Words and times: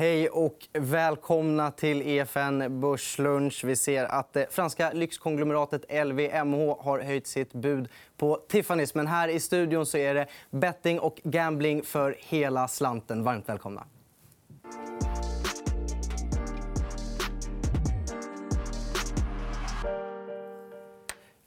Hej 0.00 0.28
och 0.28 0.68
välkomna 0.72 1.70
till 1.70 2.02
EFN 2.02 2.80
Börslunch. 2.80 3.64
Vi 3.64 3.76
ser 3.76 4.04
att 4.04 4.32
det 4.32 4.54
franska 4.54 4.92
lyxkonglomeratet 4.92 6.06
LVMH 6.06 6.82
har 6.84 7.00
höjt 7.00 7.26
sitt 7.26 7.52
bud 7.52 7.88
på 8.16 8.38
Tiffany's. 8.48 8.90
Men 8.94 9.06
här 9.06 9.28
i 9.28 9.40
studion 9.40 9.86
så 9.86 9.98
är 9.98 10.14
det 10.14 10.26
betting 10.50 11.00
och 11.00 11.20
gambling 11.24 11.82
för 11.82 12.16
hela 12.18 12.68
slanten. 12.68 13.24
Varmt 13.24 13.48
välkomna. 13.48 13.84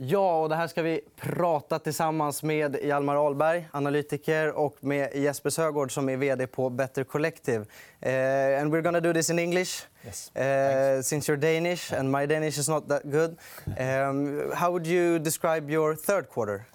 Ja, 0.06 0.42
och 0.42 0.50
det 0.50 0.56
här 0.56 0.68
ska 0.68 0.82
vi 0.82 1.02
prata 1.16 1.80
tillsammans 1.80 2.44
med 2.44 2.78
Hjalmar 2.84 3.16
Ahlberg, 3.26 3.68
analytiker 3.72 4.52
och 4.52 4.78
med 4.80 5.16
Jesper 5.16 5.50
Sögaard, 5.50 5.92
som 5.92 6.10
är 6.10 6.18
vd 6.18 6.48
på 6.48 6.70
Better 6.70 7.04
Collective. 7.04 7.60
Uh, 7.60 8.62
and 8.62 8.74
we're 8.74 8.82
going 8.82 8.96
to 8.96 9.00
do 9.00 9.14
this 9.14 9.30
in 9.30 9.40
English. 9.40 9.72
Yes. 10.06 10.32
Uh, 10.36 11.02
since 11.02 11.32
you're 11.32 11.38
Danish 11.38 11.94
and 11.94 12.12
my 12.12 12.28
Danish 12.28 12.60
is 12.60 12.70
not 12.70 12.88
that 12.88 13.04
good. 13.04 13.38
Um, 13.80 14.52
how 14.54 14.72
would 14.72 14.88
you 14.88 15.20
describe 15.20 15.70
your 15.70 15.96
third 15.96 16.30
quarter? 16.30 16.66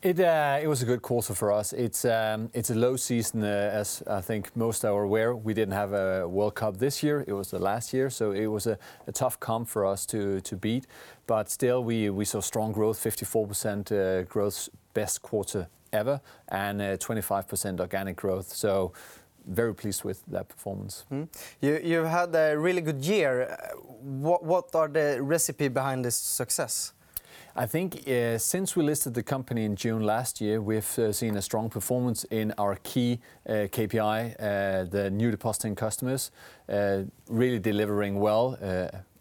It, 0.00 0.20
uh, 0.20 0.60
it 0.62 0.68
was 0.68 0.80
a 0.80 0.84
good 0.84 1.02
quarter 1.02 1.34
for 1.34 1.50
us. 1.50 1.72
It's, 1.72 2.04
um, 2.04 2.50
it's 2.54 2.70
a 2.70 2.74
low 2.74 2.94
season, 2.94 3.42
uh, 3.42 3.46
as 3.72 4.00
I 4.06 4.20
think 4.20 4.54
most 4.56 4.84
are 4.84 5.02
aware. 5.02 5.34
We 5.34 5.54
didn't 5.54 5.74
have 5.74 5.92
a 5.92 6.28
World 6.28 6.54
Cup 6.54 6.76
this 6.76 7.02
year. 7.02 7.24
It 7.26 7.32
was 7.32 7.50
the 7.50 7.58
last 7.58 7.92
year, 7.92 8.08
so 8.08 8.30
it 8.30 8.46
was 8.46 8.68
a, 8.68 8.78
a 9.08 9.12
tough 9.12 9.40
comp 9.40 9.68
for 9.68 9.84
us 9.84 10.06
to, 10.06 10.40
to 10.42 10.56
beat. 10.56 10.86
But 11.26 11.50
still, 11.50 11.82
we, 11.82 12.10
we 12.10 12.24
saw 12.24 12.40
strong 12.40 12.70
growth, 12.70 13.02
54% 13.02 13.90
uh, 13.90 14.22
growth, 14.22 14.68
best 14.94 15.20
quarter 15.20 15.66
ever, 15.92 16.20
and 16.46 16.80
25% 16.80 17.80
organic 17.80 18.14
growth. 18.14 18.54
So 18.54 18.92
very 19.48 19.74
pleased 19.74 20.04
with 20.04 20.22
that 20.26 20.48
performance. 20.48 21.06
Mm. 21.10 21.28
You, 21.60 21.80
you've 21.82 22.06
had 22.06 22.32
a 22.36 22.56
really 22.56 22.82
good 22.82 23.04
year. 23.04 23.58
What, 24.00 24.44
what 24.44 24.72
are 24.76 24.86
the 24.86 25.18
recipe 25.20 25.66
behind 25.66 26.04
this 26.04 26.14
success? 26.14 26.92
I 27.58 27.66
think 27.66 28.08
uh, 28.08 28.38
since 28.38 28.76
we 28.76 28.84
listed 28.84 29.14
the 29.14 29.22
company 29.24 29.64
in 29.64 29.74
June 29.74 30.04
last 30.04 30.40
year, 30.40 30.62
we've 30.62 30.96
uh, 30.96 31.12
seen 31.12 31.36
a 31.36 31.42
strong 31.42 31.68
performance 31.68 32.22
in 32.30 32.54
our 32.56 32.76
key 32.84 33.18
uh, 33.48 33.66
KPI, 33.74 34.88
the 34.92 35.10
new 35.10 35.32
depositing 35.32 35.74
customers, 35.74 36.30
really 37.28 37.58
delivering 37.58 38.20
well 38.20 38.56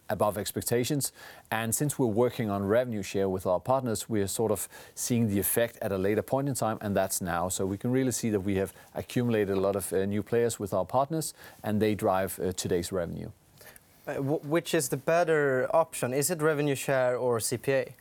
above 0.09 0.37
expectations. 0.37 1.13
And 1.49 1.73
since 1.73 1.97
we're 1.97 2.05
working 2.05 2.51
on 2.51 2.63
revenue 2.63 3.01
share 3.01 3.27
with 3.27 3.47
our 3.47 3.59
partners, 3.59 4.07
we 4.07 4.21
are 4.21 4.27
sort 4.27 4.51
of 4.51 4.69
seeing 4.93 5.29
the 5.29 5.39
effect 5.39 5.79
at 5.81 5.91
a 5.91 5.97
later 5.97 6.21
point 6.21 6.47
in 6.47 6.53
time, 6.53 6.77
and 6.81 6.95
that's 6.95 7.21
now. 7.21 7.49
So 7.49 7.65
we 7.65 7.75
can 7.75 7.89
really 7.89 8.11
see 8.11 8.29
that 8.29 8.41
we 8.41 8.57
have 8.57 8.71
accumulated 8.93 9.57
a 9.57 9.59
lot 9.59 9.75
of 9.75 9.91
new 9.91 10.21
players 10.21 10.59
with 10.59 10.75
our 10.75 10.85
partners, 10.85 11.33
and 11.63 11.81
they 11.81 11.95
drive 11.95 12.39
today's 12.55 12.91
revenue. 12.91 13.31
which 14.19 14.75
is 14.75 14.89
the 14.89 14.97
better 14.97 15.67
option? 15.73 16.13
Is 16.13 16.29
it 16.29 16.39
revenue 16.39 16.75
share 16.75 17.17
or 17.17 17.39
CPA? 17.39 17.93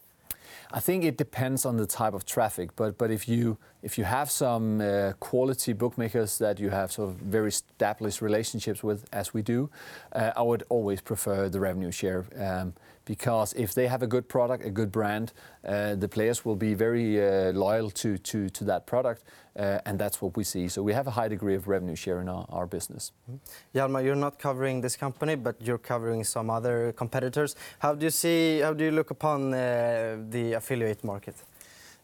I 0.72 0.81
think 0.81 1.05
it 1.05 1.17
depends 1.17 1.64
on 1.64 1.77
the 1.77 1.86
type 1.86 2.14
of 2.14 2.25
traffic, 2.25 2.75
but 2.77 2.98
but 2.98 3.11
if 3.11 3.28
you 3.28 3.59
if 3.86 3.96
you 3.98 4.04
have 4.04 4.28
some 4.30 4.80
uh, 4.80 5.12
quality 5.20 5.72
bookmakers 5.72 6.38
that 6.38 6.58
you 6.58 6.70
have 6.70 6.90
sort 6.90 7.08
of 7.10 7.14
very 7.16 7.48
established 7.48 8.20
relationships 8.20 8.82
with, 8.82 9.04
as 9.12 9.32
we 9.32 9.42
do, 9.42 9.70
uh, 10.12 10.32
I 10.34 10.42
would 10.42 10.64
always 10.68 11.00
prefer 11.00 11.48
the 11.48 11.60
revenue 11.60 11.92
share. 11.92 12.24
Um, 12.36 12.74
because 13.04 13.52
if 13.52 13.72
they 13.72 13.86
have 13.86 14.02
a 14.02 14.06
good 14.08 14.28
product, 14.28 14.64
a 14.64 14.70
good 14.70 14.90
brand, 14.90 15.32
uh, 15.64 15.94
the 15.94 16.08
players 16.08 16.44
will 16.44 16.56
be 16.56 16.74
very 16.74 17.08
uh, 17.24 17.52
loyal 17.52 17.88
to, 17.90 18.18
to, 18.18 18.48
to 18.50 18.64
that 18.64 18.86
product, 18.86 19.22
uh, 19.56 19.78
and 19.86 19.96
that's 20.00 20.20
what 20.20 20.36
we 20.36 20.42
see. 20.42 20.66
So 20.68 20.82
we 20.82 20.92
have 20.92 21.06
a 21.06 21.12
high 21.12 21.28
degree 21.28 21.54
of 21.54 21.68
revenue 21.68 21.94
share 21.94 22.20
in 22.20 22.28
our, 22.28 22.44
our 22.48 22.66
business. 22.66 23.12
Mm-hmm. 23.30 23.78
Hjalmar, 23.78 24.04
you're 24.04 24.16
not 24.16 24.40
covering 24.40 24.80
this 24.80 24.96
company, 24.96 25.36
but 25.36 25.54
you're 25.60 25.78
covering 25.78 26.24
some 26.24 26.50
other 26.50 26.92
competitors. 26.96 27.54
How 27.78 27.94
do 27.94 28.04
you 28.04 28.10
see? 28.10 28.58
How 28.58 28.74
do 28.74 28.82
you 28.82 28.90
look 28.90 29.12
upon 29.12 29.54
uh, 29.54 30.16
the 30.30 30.54
affiliate 30.54 31.04
market? 31.04 31.36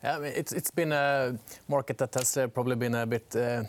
Yeah, 0.05 0.19
it's, 0.19 0.53
it's 0.53 0.73
been 0.73 0.91
a 0.91 1.39
market 1.69 1.97
that 1.99 2.15
has 2.15 2.37
uh, 2.37 2.49
probably 2.49 2.75
been 2.75 2.97
a 2.97 3.07
bit 3.07 3.37
uh, 3.37 3.63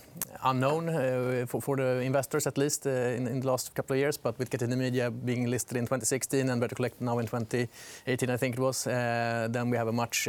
unknown 0.44 0.90
uh, 0.90 1.46
for, 1.46 1.78
the 1.78 2.02
investors, 2.02 2.48
at 2.48 2.58
least 2.58 2.88
in, 2.88 3.40
the 3.40 3.48
last 3.48 3.76
couple 3.76 3.94
of 3.94 4.00
years. 4.00 4.18
But 4.18 4.40
with 4.40 4.50
Catena 4.50 4.76
Media 4.76 5.12
being 5.12 5.46
listed 5.46 5.78
in 5.78 5.84
2016 5.84 6.50
and 6.50 6.60
Better 6.60 6.74
Collect 6.74 7.00
now 7.00 7.20
in 7.20 7.28
2018, 7.28 8.32
I 8.32 8.38
think 8.38 8.56
it 8.56 8.60
was, 8.60 8.86
then 8.86 9.70
we 9.70 9.78
have 9.78 9.88
a 9.88 9.92
much 9.92 10.28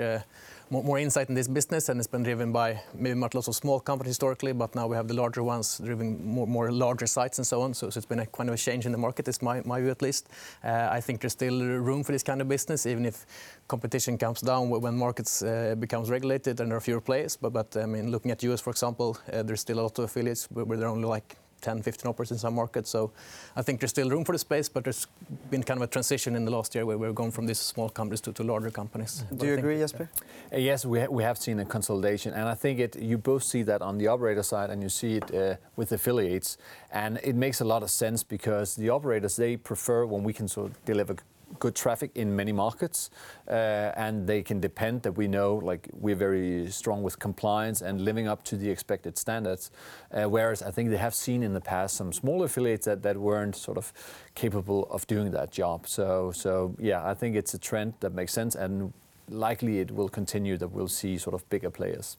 more 0.71 0.99
insight 0.99 1.29
in 1.29 1.35
this 1.35 1.49
business, 1.49 1.89
and 1.89 2.01
it's 2.01 2.07
been 2.07 2.23
driven 2.23 2.53
by 2.53 2.81
maybe 2.95 3.15
much 3.15 3.35
lots 3.35 3.49
of 3.49 3.55
small 3.55 3.81
companies 3.81 4.11
historically, 4.11 4.53
but 4.53 4.75
now 4.75 4.87
we 4.87 4.97
have 4.97 5.09
the 5.09 5.15
larger 5.15 5.43
ones 5.43 5.81
driving 5.85 6.25
more 6.25 6.73
larger 6.73 7.07
sites 7.07 7.39
and 7.39 7.47
so 7.47 7.63
on. 7.63 7.75
So 7.75 7.87
it's 7.87 8.07
been 8.07 8.21
a 8.21 8.27
kind 8.27 8.49
of 8.49 8.55
a 8.55 8.59
change 8.59 8.87
in 8.87 8.93
the 8.93 8.99
market, 8.99 9.29
is 9.29 9.43
my 9.43 9.61
view 9.61 9.91
at 9.91 10.03
least. 10.03 10.29
Uh, 10.63 10.89
I 10.91 11.01
think 11.01 11.21
there's 11.21 11.33
still 11.33 11.59
room 11.61 12.03
for 12.03 12.13
this 12.13 12.23
kind 12.23 12.41
of 12.41 12.49
business, 12.49 12.87
even 12.87 13.05
if 13.05 13.27
competition 13.69 14.19
comes 14.19 14.41
down 14.41 14.71
when 14.71 14.97
markets 14.97 15.43
uh, 15.43 15.75
becomes 15.79 16.11
regulated 16.11 16.61
and 16.61 16.71
there 16.71 16.77
are 16.77 16.81
fewer 16.81 17.01
players. 17.01 17.37
But 17.37 17.77
I 17.77 17.87
mean, 17.87 18.11
looking 18.11 18.31
at 18.31 18.43
U.S., 18.43 18.61
for 18.61 18.71
example, 18.71 19.19
uh, 19.33 19.43
there's 19.43 19.61
still 19.61 19.81
a 19.81 19.83
lot 19.83 19.99
of 19.99 20.05
affiliates 20.05 20.51
where 20.51 20.77
there 20.77 20.89
are 20.89 20.93
only, 20.93 21.09
like, 21.09 21.37
10, 21.65 21.83
15 21.83 22.09
operators 22.09 22.33
in 22.33 22.39
some 22.39 22.55
markets. 22.55 22.91
So 22.91 23.11
I 23.57 23.63
think 23.63 23.81
there's 23.81 23.91
still 23.91 24.11
room 24.11 24.25
for 24.25 24.33
the 24.33 24.39
space, 24.39 24.69
but 24.69 24.85
there's 24.85 25.07
been 25.51 25.63
kind 25.63 25.79
of 25.79 25.83
a 25.83 25.87
transition 25.87 26.37
in 26.37 26.45
the 26.45 26.51
last 26.51 26.75
year 26.75 26.85
where 26.85 26.99
we've 26.99 27.15
gone 27.15 27.31
from 27.31 27.47
these 27.47 27.59
small 27.59 27.89
companies 27.89 28.21
to, 28.23 28.33
to 28.33 28.43
larger 28.43 28.71
companies. 28.71 29.25
Do 29.35 29.47
you 29.47 29.55
agree, 29.55 29.79
Jesper? 29.79 30.11
Uh, 30.53 30.59
yes, 30.59 30.85
we, 30.85 31.01
ha 31.01 31.07
we 31.11 31.23
have 31.23 31.39
seen 31.39 31.61
a 31.61 31.65
consolidation, 31.65 32.35
and 32.35 32.49
I 32.49 32.55
think 32.55 32.79
it, 32.79 32.97
you 32.97 33.19
both 33.19 33.43
see 33.43 33.63
that 33.65 33.81
on 33.83 33.99
the 33.99 34.09
operator 34.09 34.43
side 34.43 34.71
and 34.71 34.83
you 34.83 34.89
see 34.89 35.17
it 35.17 35.35
uh, 35.35 35.57
with 35.77 35.93
affiliates. 35.93 36.59
And 36.93 37.19
it 37.23 37.35
makes 37.35 37.61
a 37.61 37.65
lot 37.65 37.83
of 37.83 37.91
sense 37.91 38.23
because 38.23 38.77
the 38.77 38.91
operators, 38.91 39.37
they 39.37 39.57
prefer 39.57 40.05
when 40.07 40.23
we 40.23 40.33
can 40.33 40.49
sort 40.49 40.71
of 40.71 40.85
deliver 40.85 41.17
good 41.59 41.75
traffic 41.75 42.11
in 42.15 42.35
many 42.35 42.53
markets, 42.53 43.11
uh, 43.49 43.53
and 43.97 44.27
they 44.27 44.43
can 44.43 44.61
depend 44.61 45.03
that 45.03 45.13
we 45.13 45.29
know, 45.29 45.57
like, 45.57 45.89
we're 45.93 46.15
very 46.17 46.71
strong 46.71 47.03
with 47.03 47.19
compliance 47.19 47.83
and 47.83 48.01
living 48.01 48.29
up 48.29 48.43
to 48.45 48.57
the 48.57 48.71
expected 48.71 49.17
standards. 49.19 49.71
Uh, 50.13 50.25
whereas 50.25 50.63
I 50.63 50.71
think 50.71 50.91
they 50.91 50.97
have 50.97 51.15
seen 51.15 51.43
in 51.43 51.55
the 51.55 51.61
past 51.61 51.97
some 51.97 52.13
smaller 52.13 52.47
affiliates 52.47 52.87
that 52.87 53.17
weren't 53.17 53.57
sort 53.57 53.79
of 53.79 53.93
capable 54.35 54.87
of 54.91 55.07
doing 55.07 55.31
that 55.33 55.51
job. 55.51 55.87
So 55.87 56.33
so 56.33 56.75
yeah, 56.79 57.05
I 57.05 57.15
think 57.15 57.37
it's 57.37 57.55
a 57.55 57.59
trend 57.59 57.95
that 58.01 58.13
makes 58.13 58.33
sense, 58.33 58.55
and 58.55 58.93
likely 59.29 59.81
it 59.81 59.91
will 59.91 60.09
continue, 60.09 60.57
that 60.59 60.69
we'll 60.69 60.89
see 60.89 61.19
sort 61.19 61.35
of 61.35 61.49
bigger 61.49 61.71
players. 61.71 62.17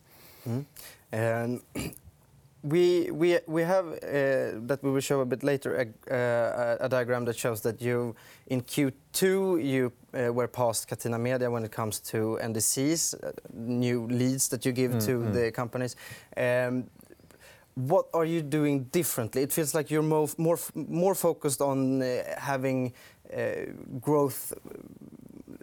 We, 2.65 3.11
we, 3.11 3.37
we 3.45 3.61
have, 3.61 3.85
uh, 3.85 4.57
that 4.65 4.79
we 4.81 4.89
will 4.89 5.01
show 5.01 5.21
a 5.21 5.25
bit 5.25 5.43
later, 5.43 5.75
a, 5.75 6.13
uh, 6.13 6.77
a 6.85 6.89
diagram 6.89 7.23
that 7.25 7.37
shows 7.37 7.61
that 7.61 7.79
you, 7.79 8.15
in 8.47 8.61
Q2, 8.61 9.63
you 9.63 9.93
uh, 10.13 10.33
were 10.33 10.47
past 10.47 10.87
Catena 10.87 11.19
Media 11.19 11.51
when 11.51 11.63
it 11.63 11.71
comes 11.71 11.99
to 11.99 12.39
NDCs, 12.41 13.15
new 13.53 14.07
leads 14.07 14.47
that 14.49 14.65
you 14.65 14.71
give 14.71 14.91
mm 14.91 15.05
to 15.05 15.11
mm-hmm. 15.11 15.33
the 15.33 15.51
companies. 15.51 15.95
Um, 16.35 16.85
what 17.75 18.07
are 18.13 18.25
you 18.25 18.41
doing 18.41 18.85
differently? 18.85 19.43
It 19.43 19.53
feels 19.53 19.75
like 19.75 19.91
you're 19.91 20.01
more, 20.01 20.29
more, 20.37 20.57
more 20.73 21.13
focused 21.13 21.61
on 21.61 22.01
having 22.37 22.93
growth, 23.99 24.53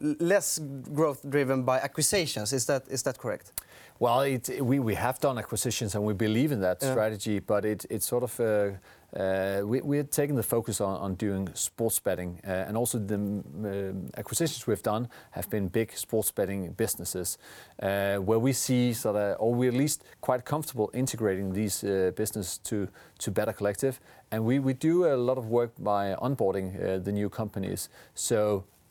less 0.02 0.58
growth 0.94 1.20
driven 1.28 1.62
by 1.62 1.78
acquisitions. 1.78 2.52
Is 2.52 2.66
that, 2.66 2.84
is 2.88 3.02
that 3.04 3.18
correct? 3.18 3.52
Well, 3.98 4.26
we 4.60 4.94
have 4.94 5.20
done 5.20 5.38
acquisitions, 5.38 5.94
and 5.94 6.02
we 6.04 6.12
believe 6.12 6.50
in 6.50 6.60
that 6.60 6.82
strategy, 6.82 7.38
but 7.38 7.64
it's 7.64 8.04
sort 8.04 8.24
of 8.24 8.40
uh, 8.40 8.70
uh, 9.16 9.60
we're 9.64 10.02
taking 10.02 10.34
the 10.34 10.42
focus 10.42 10.80
on 10.80 11.14
doing 11.14 11.48
sports 11.54 12.00
betting. 12.00 12.40
Uh, 12.44 12.50
and 12.66 12.76
also 12.76 12.98
the 12.98 13.94
acquisitions 14.16 14.66
we've 14.66 14.82
done 14.82 15.08
have 15.30 15.48
been 15.50 15.68
big 15.68 15.92
sports 15.96 16.32
betting 16.32 16.72
businesses, 16.72 17.38
where 17.78 18.40
we 18.40 18.52
see 18.52 18.92
sort 18.92 19.14
of, 19.14 19.36
or 19.38 19.54
we're 19.54 19.70
at 19.70 19.76
least 19.76 20.02
quite 20.20 20.44
comfortable 20.44 20.90
integrating 20.94 21.52
these 21.52 21.82
business 22.16 22.58
to 22.58 22.88
to 23.18 23.30
Better 23.30 23.52
Collective. 23.52 24.00
And 24.32 24.44
we 24.44 24.72
do 24.72 25.06
a 25.06 25.16
lot 25.16 25.38
of 25.38 25.46
work 25.46 25.72
by 25.78 26.16
onboarding 26.20 27.04
the 27.04 27.12
new 27.12 27.28
companies. 27.28 27.88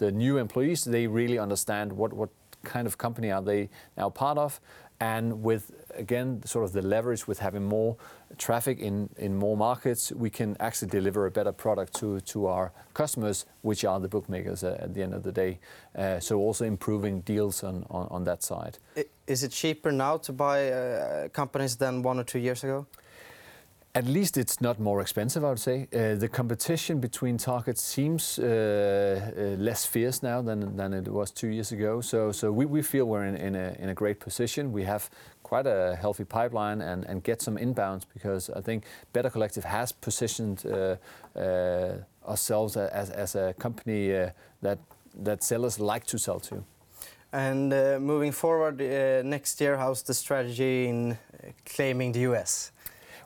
The 0.02 0.12
new 0.12 0.40
employees, 0.40 0.84
they 0.84 1.06
really 1.06 1.38
understand 1.38 1.94
what 1.94 2.12
what 2.14 2.30
kind 2.64 2.88
of 2.88 2.98
company 2.98 3.32
are 3.32 3.44
they 3.44 3.70
now 3.96 4.10
part 4.10 4.38
of, 4.38 4.60
and 5.00 5.44
with, 5.44 5.64
again, 5.96 6.42
sort 6.46 6.66
of 6.66 6.72
the 6.72 6.82
leverage 6.82 7.28
with 7.28 7.40
having 7.40 7.64
more 7.64 7.98
traffic 8.38 8.80
in 8.80 9.10
in 9.18 9.36
more 9.36 9.56
markets, 9.56 10.12
we 10.12 10.30
can 10.30 10.56
actually 10.60 10.90
deliver 10.90 11.26
a 11.26 11.32
better 11.32 11.52
product 11.52 11.94
to 12.00 12.20
to 12.34 12.48
our 12.48 12.72
customers, 12.94 13.46
which 13.62 13.86
are 13.86 14.00
the 14.00 14.08
bookmakers 14.08 14.64
at 14.64 14.94
the 14.94 15.04
end 15.04 15.14
of 15.14 15.22
the 15.22 15.32
day. 15.32 15.60
Uh, 15.96 16.20
so 16.20 16.40
also 16.48 16.66
improving 16.66 17.22
deals 17.22 17.64
on 17.64 18.24
that 18.24 18.44
side. 18.44 18.78
Is 19.28 19.44
it 19.44 19.52
cheaper 19.52 19.92
now 19.92 20.18
to 20.18 20.34
buy 20.34 20.72
uh, 20.72 21.28
companies 21.30 21.76
than 21.78 22.04
one 22.04 22.20
or 22.20 22.24
two 22.24 22.40
years 22.40 22.64
ago? 22.64 22.86
At 23.94 24.06
least 24.06 24.38
it's 24.38 24.62
not 24.62 24.80
more 24.80 25.02
expensive, 25.02 25.44
I 25.44 25.50
would 25.50 25.60
say. 25.60 25.88
Uh, 25.94 26.16
the 26.16 26.30
competition 26.30 27.02
between 27.02 27.38
targets 27.38 27.82
seems 27.82 28.40
uh, 28.40 28.46
uh, 28.46 29.42
less 29.62 29.86
fierce 29.86 30.24
now 30.24 30.42
than, 30.42 30.78
than 30.78 30.94
it 30.94 31.10
was 31.10 31.30
two 31.30 31.50
years 31.50 31.74
ago. 31.74 32.00
So, 32.00 32.32
so 32.32 32.54
we, 32.54 32.66
we 32.66 32.84
feel 32.84 33.04
we're 33.04 33.26
in, 33.26 33.36
in, 33.36 33.56
a, 33.56 33.76
in 33.80 33.90
a 33.90 33.94
great 33.94 34.22
position. 34.22 34.72
We 34.72 34.84
have 34.84 35.10
quite 35.44 35.68
a 35.68 35.98
healthy 36.00 36.24
pipeline 36.24 36.80
and, 36.80 37.04
and 37.04 37.22
get 37.22 37.42
some 37.42 37.58
inbounds 37.58 38.04
because 38.14 38.50
I 38.50 38.62
think 38.62 38.86
Better 39.12 39.30
Collective 39.30 39.66
has 39.66 39.92
positioned 39.92 40.64
uh, 40.66 40.96
uh, 41.38 41.98
ourselves 42.26 42.78
as, 42.78 43.10
as 43.10 43.36
a 43.36 43.54
company 43.60 44.16
uh, 44.16 44.30
that, 44.62 44.80
that 45.16 45.44
sellers 45.44 45.82
like 45.82 46.06
to 46.06 46.18
sell 46.18 46.40
to. 46.40 46.64
And 47.34 47.70
moving 48.02 48.32
forward 48.32 48.80
next 49.26 49.60
year, 49.60 49.78
how's 49.78 50.04
the 50.04 50.14
strategy 50.14 50.88
in 50.88 51.18
claiming 51.66 52.14
the 52.14 52.22
US? 52.32 52.72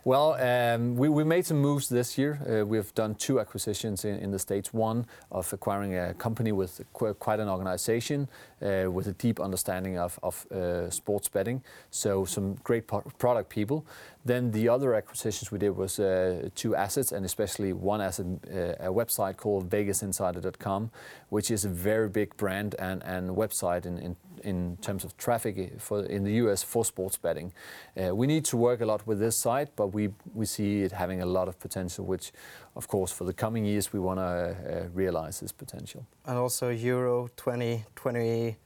Well, 0.05 0.33
um, 0.33 0.97
we, 0.97 1.09
we 1.09 1.23
made 1.23 1.47
some 1.47 1.57
moves 1.57 1.89
this 1.89 2.15
year. 2.15 2.37
Uh, 2.47 2.63
we've 2.63 2.93
done 2.93 3.15
two 3.15 3.39
acquisitions 3.39 4.05
in, 4.05 4.19
in 4.19 4.29
the 4.29 4.37
States. 4.37 4.71
One 4.71 5.07
of 5.31 5.51
acquiring 5.51 5.97
a 5.97 6.13
company 6.13 6.51
with 6.51 6.79
qu- 6.93 7.15
quite 7.15 7.39
an 7.39 7.49
organization 7.49 8.27
uh, 8.61 8.91
with 8.91 9.07
a 9.07 9.13
deep 9.13 9.39
understanding 9.39 9.97
of, 9.97 10.19
of 10.21 10.45
uh, 10.51 10.91
sports 10.91 11.27
betting. 11.27 11.63
So 11.89 12.23
some 12.23 12.53
great 12.63 12.85
product 12.85 13.49
people. 13.49 13.83
Then 14.23 14.51
the 14.51 14.69
other 14.69 14.93
acquisitions 14.93 15.51
we 15.51 15.57
did 15.57 15.71
was 15.71 15.99
uh, 15.99 16.49
two 16.53 16.75
assets, 16.75 17.11
and 17.11 17.25
especially 17.25 17.73
one 17.73 17.99
asset, 17.99 18.27
uh, 18.47 18.89
a 18.89 18.93
website 18.93 19.37
called 19.37 19.71
VegasInsider.com, 19.71 20.91
which 21.29 21.49
is 21.49 21.65
a 21.65 21.69
very 21.69 22.09
big 22.09 22.37
brand 22.37 22.75
and, 22.77 23.01
and 23.03 23.31
website 23.31 23.87
in, 23.87 23.97
in 23.97 24.15
in 24.45 24.77
terms 24.77 25.03
of 25.03 25.17
traffic 25.17 25.79
for, 25.79 26.05
in 26.05 26.23
the 26.23 26.33
US 26.33 26.63
for 26.63 26.85
sports 26.85 27.17
betting. 27.17 27.51
Uh, 27.97 28.15
we 28.15 28.27
need 28.27 28.45
to 28.45 28.57
work 28.57 28.81
a 28.81 28.85
lot 28.85 29.05
with 29.07 29.19
this 29.19 29.35
site, 29.35 29.75
but 29.75 29.87
we, 29.95 30.09
we 30.33 30.45
see 30.45 30.83
it 30.85 30.91
having 30.91 31.21
a 31.21 31.25
lot 31.25 31.47
of 31.47 31.55
potential, 31.59 32.05
which, 32.05 32.31
of 32.75 32.87
course, 32.87 33.11
for 33.17 33.25
the 33.25 33.33
coming 33.33 33.65
years, 33.65 33.93
we 33.93 33.99
want 33.99 34.19
to 34.19 34.23
uh, 34.25 34.87
realize 34.93 35.39
this 35.39 35.53
potential. 35.53 36.01
And 36.25 36.37
also 36.37 36.69
Euro 36.69 37.29
2020. 37.37 38.57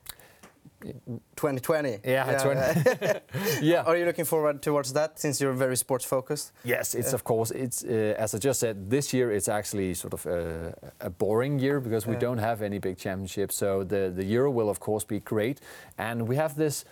2020. 1.36 2.00
Yeah, 2.06 2.38
20. 2.38 3.20
yeah. 3.62 3.84
Are 3.86 3.98
you 3.98 4.06
looking 4.06 4.26
forward 4.26 4.62
towards 4.62 4.94
that 4.94 5.20
since 5.20 5.42
you're 5.42 5.58
very 5.58 5.76
sports 5.76 6.06
focused? 6.06 6.54
Yes, 6.64 6.96
it's 6.96 7.14
of 7.14 7.24
course. 7.24 7.52
It's 7.52 7.84
uh, 7.84 8.16
as 8.24 8.34
I 8.34 8.38
just 8.38 8.60
said. 8.60 8.90
This 8.90 9.14
year 9.14 9.32
it's 9.32 9.50
actually 9.50 9.94
sort 9.94 10.14
of 10.14 10.26
a, 10.26 10.74
a 11.02 11.10
boring 11.10 11.60
year 11.60 11.80
because 11.82 12.08
we 12.08 12.14
Yeah. 12.14 12.20
don't 12.28 12.38
have 12.40 12.62
any 12.66 12.80
big 12.80 12.98
championships. 12.98 13.56
So 13.58 13.84
the 13.84 14.10
the 14.16 14.24
Euro 14.38 14.52
will 14.52 14.70
of 14.70 14.80
course 14.80 15.06
be 15.08 15.20
great, 15.20 15.60
and 15.98 16.28
we 16.30 16.36
have 16.38 16.54
this 16.56 16.86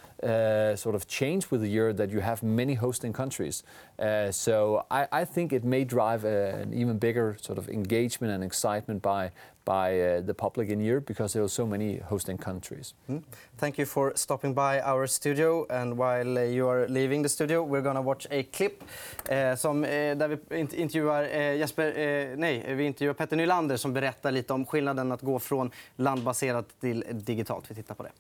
sort 0.75 0.95
of 0.95 1.07
change 1.07 1.51
with 1.51 1.61
the 1.61 1.69
Euro 1.69 1.93
that 1.93 2.09
you 2.09 2.21
have 2.21 2.43
many 2.43 2.75
hosting 2.75 3.13
countries. 3.13 3.63
Uh, 3.99 4.31
so 4.31 4.85
I, 4.91 5.07
I 5.11 5.25
think 5.25 5.53
it 5.53 5.63
may 5.63 5.83
drive 5.85 6.25
an 6.25 6.73
even 6.73 6.97
bigger 6.97 7.37
sort 7.41 7.57
of 7.57 7.69
engagement 7.69 8.33
and 8.33 8.43
excitement 8.43 9.01
by 9.01 9.31
by 9.65 9.99
uh, 9.99 10.21
the 10.21 10.33
public 10.33 10.69
in 10.69 10.79
Europe 10.79 11.05
because 11.05 11.33
there 11.33 11.43
are 11.43 11.49
so 11.49 11.65
many 11.65 11.99
hosting 12.09 12.37
countries. 12.37 12.93
Mm. 13.09 13.21
Thank 13.57 13.77
you 13.77 13.85
for 13.85 14.13
stopping 14.15 14.53
by 14.53 14.79
our 14.81 15.07
studio. 15.07 15.65
And 15.69 15.97
while 15.97 16.37
uh, 16.37 16.43
you 16.43 16.69
are 16.69 16.87
leaving 16.87 17.23
the 17.23 17.29
studio, 17.29 17.63
we're 17.63 17.81
gonna 17.81 18.01
watch 18.01 18.27
a 18.31 18.43
clip 18.43 18.83
eh, 19.29 19.55
som, 19.55 19.83
eh, 19.83 20.17
där 20.17 20.27
vi 20.27 20.35
int- 20.35 20.75
intervjuar 20.75 21.23
eh, 21.23 21.55
Jesper, 21.55 21.93
nej, 22.37 22.75
vi 22.75 22.83
intervjuar 22.83 23.13
Petter 23.13 23.35
Nylander 23.35 23.77
som 23.77 23.93
berättar 23.93 24.31
lite 24.31 24.53
om 24.53 24.65
skillnaden 24.65 25.11
att 25.11 25.21
gå 25.21 25.39
från 25.39 25.71
landbaserat 25.95 26.65
till 26.79 27.03
digitalt. 27.11 27.71
Vi 27.71 27.75
tittar 27.75 27.95
på 27.95 28.03
det. 28.03 28.11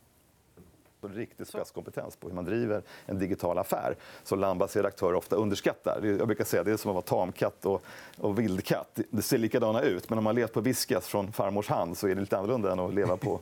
Och 1.09 1.15
riktig 1.15 1.47
spetskompetens 1.47 2.15
på 2.15 2.27
hur 2.27 2.35
man 2.35 2.45
driver 2.45 2.81
en 3.05 3.19
digital 3.19 3.57
affär 3.57 3.95
som 4.23 4.39
landbaserade 4.39 4.87
aktörer 4.87 5.15
ofta 5.15 5.35
underskattar. 5.35 5.99
Jag 6.19 6.27
brukar 6.27 6.45
säga 6.45 6.63
det 6.63 6.71
är 6.71 6.77
som 6.77 6.91
att 6.91 6.95
vara 6.95 7.25
tamkatt 7.25 7.65
och, 7.65 7.83
och 8.17 8.39
vildkatt. 8.39 8.99
Det- 9.09 9.21
ser 9.21 9.37
likadana 9.37 9.81
ut, 9.81 10.09
men 10.09 10.17
om 10.17 10.23
man 10.23 10.35
levt 10.35 10.53
på 10.53 10.61
Whiskas 10.61 11.07
från 11.07 11.31
farmors 11.31 11.69
hand 11.69 11.97
så 11.97 12.07
är 12.07 12.15
det 12.15 12.21
lite 12.21 12.37
annorlunda 12.37 12.71
än 12.71 12.79
att 12.79 12.93
leva 12.93 13.17
på, 13.17 13.39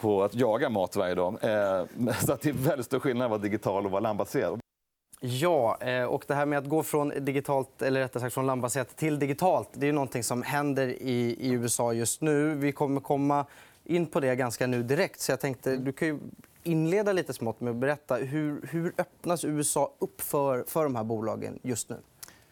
på 0.00 0.22
att 0.24 0.34
jaga 0.34 0.68
mat 0.70 0.96
varje 0.96 1.14
dag. 1.14 1.38
Eh, 1.42 1.84
så 2.26 2.32
att 2.32 2.40
det 2.40 2.48
är 2.48 2.52
väldigt 2.52 2.86
stor 2.86 3.00
skillnad 3.00 3.24
att 3.24 3.30
vara 3.30 3.40
digital 3.40 3.84
och 3.84 3.90
vara 3.90 4.00
landbaserad. 4.00 4.60
Ja, 5.20 5.76
eh, 5.80 6.04
och 6.04 6.24
det 6.26 6.34
här 6.34 6.46
med 6.46 6.58
att 6.58 6.68
gå 6.68 6.82
från 6.82 7.08
digitalt, 7.24 7.82
eller 7.82 8.00
rättare 8.00 8.20
sagt 8.20 8.34
från 8.34 8.46
landbaserat 8.46 8.96
till 8.96 9.18
digitalt, 9.18 9.68
det 9.72 9.88
är 9.88 9.92
någonting 9.92 10.22
som 10.24 10.42
händer 10.42 10.86
i, 10.88 11.36
i 11.40 11.50
USA 11.52 11.92
just 11.92 12.20
nu. 12.20 12.54
Vi 12.54 12.72
kommer 12.72 13.00
komma 13.00 13.44
in 13.84 14.06
på 14.06 14.20
det 14.20 14.36
ganska 14.36 14.66
nu 14.66 14.82
direkt, 14.82 15.20
så 15.20 15.32
jag 15.32 15.40
tänkte 15.40 15.76
du 15.76 15.92
kan 15.92 16.20
inleda 16.62 17.12
lite 17.12 17.32
smått 17.32 17.60
med 17.60 17.70
att 17.70 17.76
berätta 17.76 18.14
hur, 18.14 18.68
hur 18.70 18.92
öppnas 18.98 19.44
USA 19.44 19.94
upp 19.98 20.20
för, 20.20 20.64
för 20.66 20.84
de 20.84 20.96
här 20.96 21.04
bolagen 21.04 21.58
just 21.62 21.88
nu? 21.88 21.96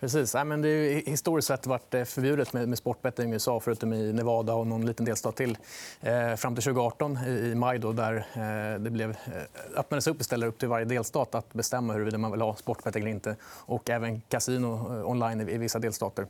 Precis. 0.01 0.35
Ja, 0.35 0.45
men 0.45 0.63
det 0.63 0.69
har 0.69 1.11
historiskt 1.11 1.49
sett 1.49 1.67
varit 1.67 1.95
eh, 1.95 2.05
förbjudet 2.05 2.53
med, 2.53 2.79
sportbetting 2.79 3.31
i 3.31 3.33
USA 3.33 3.61
förutom 3.61 3.93
i 3.93 4.13
Nevada 4.13 4.55
och 4.55 4.67
någon 4.67 4.87
liten 4.87 5.07
delstat 5.07 5.37
till. 5.37 5.59
Eh, 6.01 6.35
fram 6.35 6.55
till 6.55 6.65
2018 6.65 7.17
i, 7.17 7.55
maj 7.55 7.79
då, 7.79 7.93
där 7.93 8.17
eh, 8.17 8.81
det 8.81 8.91
blev, 8.91 9.17
öppnades 9.77 10.07
upp 10.07 10.21
istället 10.21 10.49
upp 10.49 10.59
till 10.59 10.69
varje 10.69 10.85
delstat 10.85 11.35
att 11.35 11.53
bestämma 11.55 11.93
huruvida 11.93 12.19
man 12.19 12.31
vill 12.31 12.41
ha 12.41 12.57
sportbetting 12.57 13.03
eller 13.03 13.11
inte. 13.11 13.37
Och 13.45 13.91
även 13.91 14.21
kasino 14.21 15.03
online 15.05 15.41
i, 15.41 15.53
i 15.55 15.59
vissa 15.59 15.79
delstater. 15.79 16.27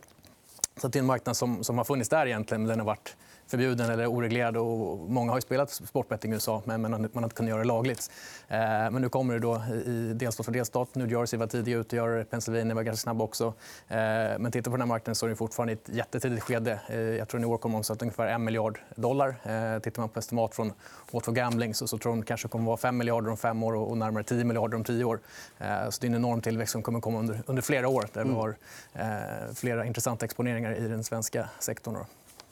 Så 0.81 0.87
det 0.87 0.97
är 0.97 1.01
en 1.01 1.05
marknad 1.05 1.37
som, 1.37 1.63
som 1.63 1.77
har 1.77 1.85
funnits 1.85 2.09
där 2.09 2.25
egentligen, 2.25 2.61
men 2.61 2.69
den 2.69 2.79
har 2.79 2.85
varit 2.85 3.15
förbjuden 3.49 3.89
eller 3.89 4.07
oreglerad. 4.07 4.57
Och 4.57 5.09
många 5.09 5.31
har 5.31 5.37
ju 5.37 5.41
spelat 5.41 5.69
sportbetting 5.71 6.31
i 6.31 6.33
USA, 6.33 6.61
men 6.65 6.81
man 6.81 6.93
har 6.93 6.99
har 7.13 7.23
inte 7.23 7.35
kunnat 7.35 7.49
göra 7.49 7.59
det 7.59 7.67
lagligt. 7.67 8.11
Eh, 8.47 8.59
men 8.59 9.01
nu 9.01 9.09
kommer 9.09 9.33
det 9.33 9.39
då 9.39 9.63
i 9.85 10.13
delstat 10.13 10.45
för 10.45 10.53
delstat. 10.53 10.95
New 10.95 11.11
Jersey 11.11 11.39
var 11.39 11.47
tidig 11.47 11.73
ute, 11.73 11.95
gör 11.95 12.23
Pennsylvania 12.23 12.75
var 12.75 12.83
ganska 12.83 13.01
snabb 13.01 13.21
också. 13.21 13.53
Eh, 13.87 13.97
men 14.39 14.51
tittar 14.51 14.71
på 14.71 14.77
den 14.77 14.81
här 14.81 14.87
marknaden 14.87 15.15
så 15.15 15.25
är 15.25 15.27
den 15.27 15.37
fortfarande 15.37 15.73
i 15.73 15.75
ett 15.75 15.89
jättetidigt 15.89 16.43
skede. 16.43 16.79
Eh, 16.87 16.99
jag 16.99 17.27
tror 17.27 17.39
New 17.39 17.49
York 17.49 17.61
kommer 17.61 17.77
omsätta 17.77 18.05
ungefär 18.05 18.27
en 18.27 18.43
miljard 18.43 18.79
dollar. 18.95 19.35
Tittar 19.79 20.01
man 20.01 20.09
på 20.09 20.19
estimat 20.19 20.55
från 20.55 20.73
What 21.11 21.25
for 21.25 21.31
Gambling 21.31 21.73
så, 21.73 21.87
så 21.87 21.97
tror 21.97 22.11
de 22.11 22.23
kanske 22.23 22.47
kommer 22.47 22.65
vara 22.65 22.77
5 22.77 22.97
miljarder 22.97 23.29
om 23.29 23.37
fem 23.37 23.63
år 23.63 23.75
och 23.75 23.97
närmare 23.97 24.23
10 24.23 24.43
miljarder 24.43 24.77
om 24.77 24.83
tio 24.83 25.03
år. 25.03 25.19
Så 25.89 26.01
det 26.01 26.07
är 26.07 26.09
en 26.09 26.15
enorm 26.15 26.41
tillväxt 26.41 26.71
som 26.71 26.83
kommer 26.83 27.01
komma 27.01 27.19
under, 27.19 27.43
under 27.45 27.61
flera 27.61 27.87
år 27.87 28.07
där 28.13 28.23
vi 28.23 28.33
har 28.33 28.55
eh, 28.93 29.53
flera 29.55 29.85
intressanta 29.85 30.25
exponeringar 30.25 30.75
i 30.75 30.87
den 30.87 31.03
svenska 31.03 31.49
sektorn. 31.59 32.05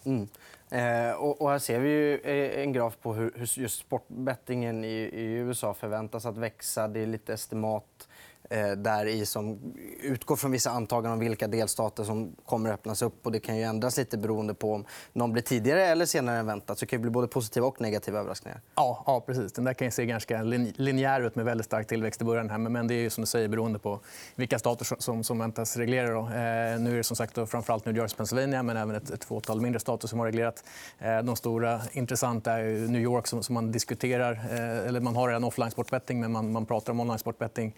Mm. 0.04 0.28
Eh, 0.72 1.12
och, 1.12 1.42
och 1.42 1.50
här 1.50 1.60
ser 1.60 1.80
vi 1.80 1.90
ju 1.90 2.20
eh, 2.20 2.62
en 2.62 2.74
graf 2.74 2.98
på 3.02 3.14
hur, 3.14 3.32
hur 3.36 3.60
just 3.60 3.80
sportbettingen 3.80 4.84
i, 4.84 4.98
i 5.14 5.34
USA 5.34 5.74
förväntas 5.74 6.26
att 6.26 6.38
växa. 6.38 6.88
Det 6.88 7.00
är 7.00 7.06
lite 7.06 7.34
estimat 7.34 8.07
Eh, 8.50 8.72
där 8.72 9.06
i 9.06 9.26
som 9.26 9.74
utgår 10.02 10.36
från 10.36 10.52
vissa 10.52 10.70
antaganden 10.70 11.12
om 11.12 11.20
vilka 11.20 11.48
delstater 11.48 12.04
som 12.04 12.36
kommer 12.46 12.70
att 12.70 12.74
öppnas 12.74 13.02
upp. 13.02 13.26
Och 13.26 13.32
det 13.32 13.40
kan 13.40 13.58
ju 13.58 13.64
ändras 13.64 13.98
lite 13.98 14.18
beroende 14.18 14.54
på 14.54 14.74
om 14.74 14.86
någon 15.14 15.34
blir 15.34 15.44
tidigare 15.44 15.86
eller 15.86 16.06
senare 16.06 16.40
än 16.40 16.46
väntat. 16.46 16.80
Så 16.80 16.86
det 16.86 16.90
kan 16.90 17.00
ju 17.00 17.02
bli 17.02 17.12
både 17.12 17.28
positiva 17.28 17.68
och 17.68 17.82
negativa 17.82 18.20
överraskningar. 18.20 18.62
Ja, 18.76 19.04
ja, 19.06 19.24
precis. 19.26 19.52
Den 19.52 19.64
där 19.64 19.74
kan 19.74 19.88
ju 19.88 19.92
se 19.92 20.06
ganska 20.06 20.42
linjär 20.44 21.22
ut 21.22 21.36
med 21.36 21.46
väldigt 21.46 21.66
stark 21.66 21.88
tillväxt 21.88 22.22
i 22.22 22.24
början. 22.24 22.50
Här. 22.50 22.58
Men- 22.58 22.88
det 22.88 22.94
är 22.94 23.00
ju 23.00 23.10
som 23.10 23.22
du 23.22 23.28
säger 23.28 23.48
beroende 23.48 23.80
på 23.80 24.00
vilka 24.36 24.60
stater 24.60 25.02
som, 25.02 25.24
som, 25.24 25.40
väntas 25.40 25.78
reglera. 25.78 26.10
Då. 26.10 26.20
Eh, 26.20 26.80
nu 26.80 26.94
är 26.94 26.98
det 26.98 27.04
som 27.04 27.16
sagt 27.16 27.36
då 27.36 27.46
framförallt 27.46 27.86
New 27.86 27.98
Jersey 27.98 28.18
Pennsylvania 28.18 28.64
men 28.64 28.78
även 28.78 28.96
ett, 28.96 29.10
ett 29.10 29.24
fåtal 29.24 29.62
mindre 29.62 29.80
stater 29.80 30.08
som 30.08 30.20
har 30.20 30.26
reglerat. 30.26 30.64
Eh, 31.00 31.20
de 31.20 31.36
stora 31.36 31.82
intressanta 31.92 32.52
är 32.52 32.88
New 32.88 33.02
York 33.02 33.28
som, 33.28 33.44
som 33.44 33.54
man 33.54 33.72
diskuterar. 33.72 34.32
Eh, 34.32 34.88
eller 34.88 35.00
man 35.00 35.16
har 35.16 35.28
redan 35.28 35.44
offline 35.44 35.72
sportbetting 35.72 36.20
men 36.20 36.32
man, 36.32 36.52
man 36.52 36.66
pratar 36.66 36.92
om 36.92 37.00
online 37.00 37.20
sportbetting. 37.20 37.74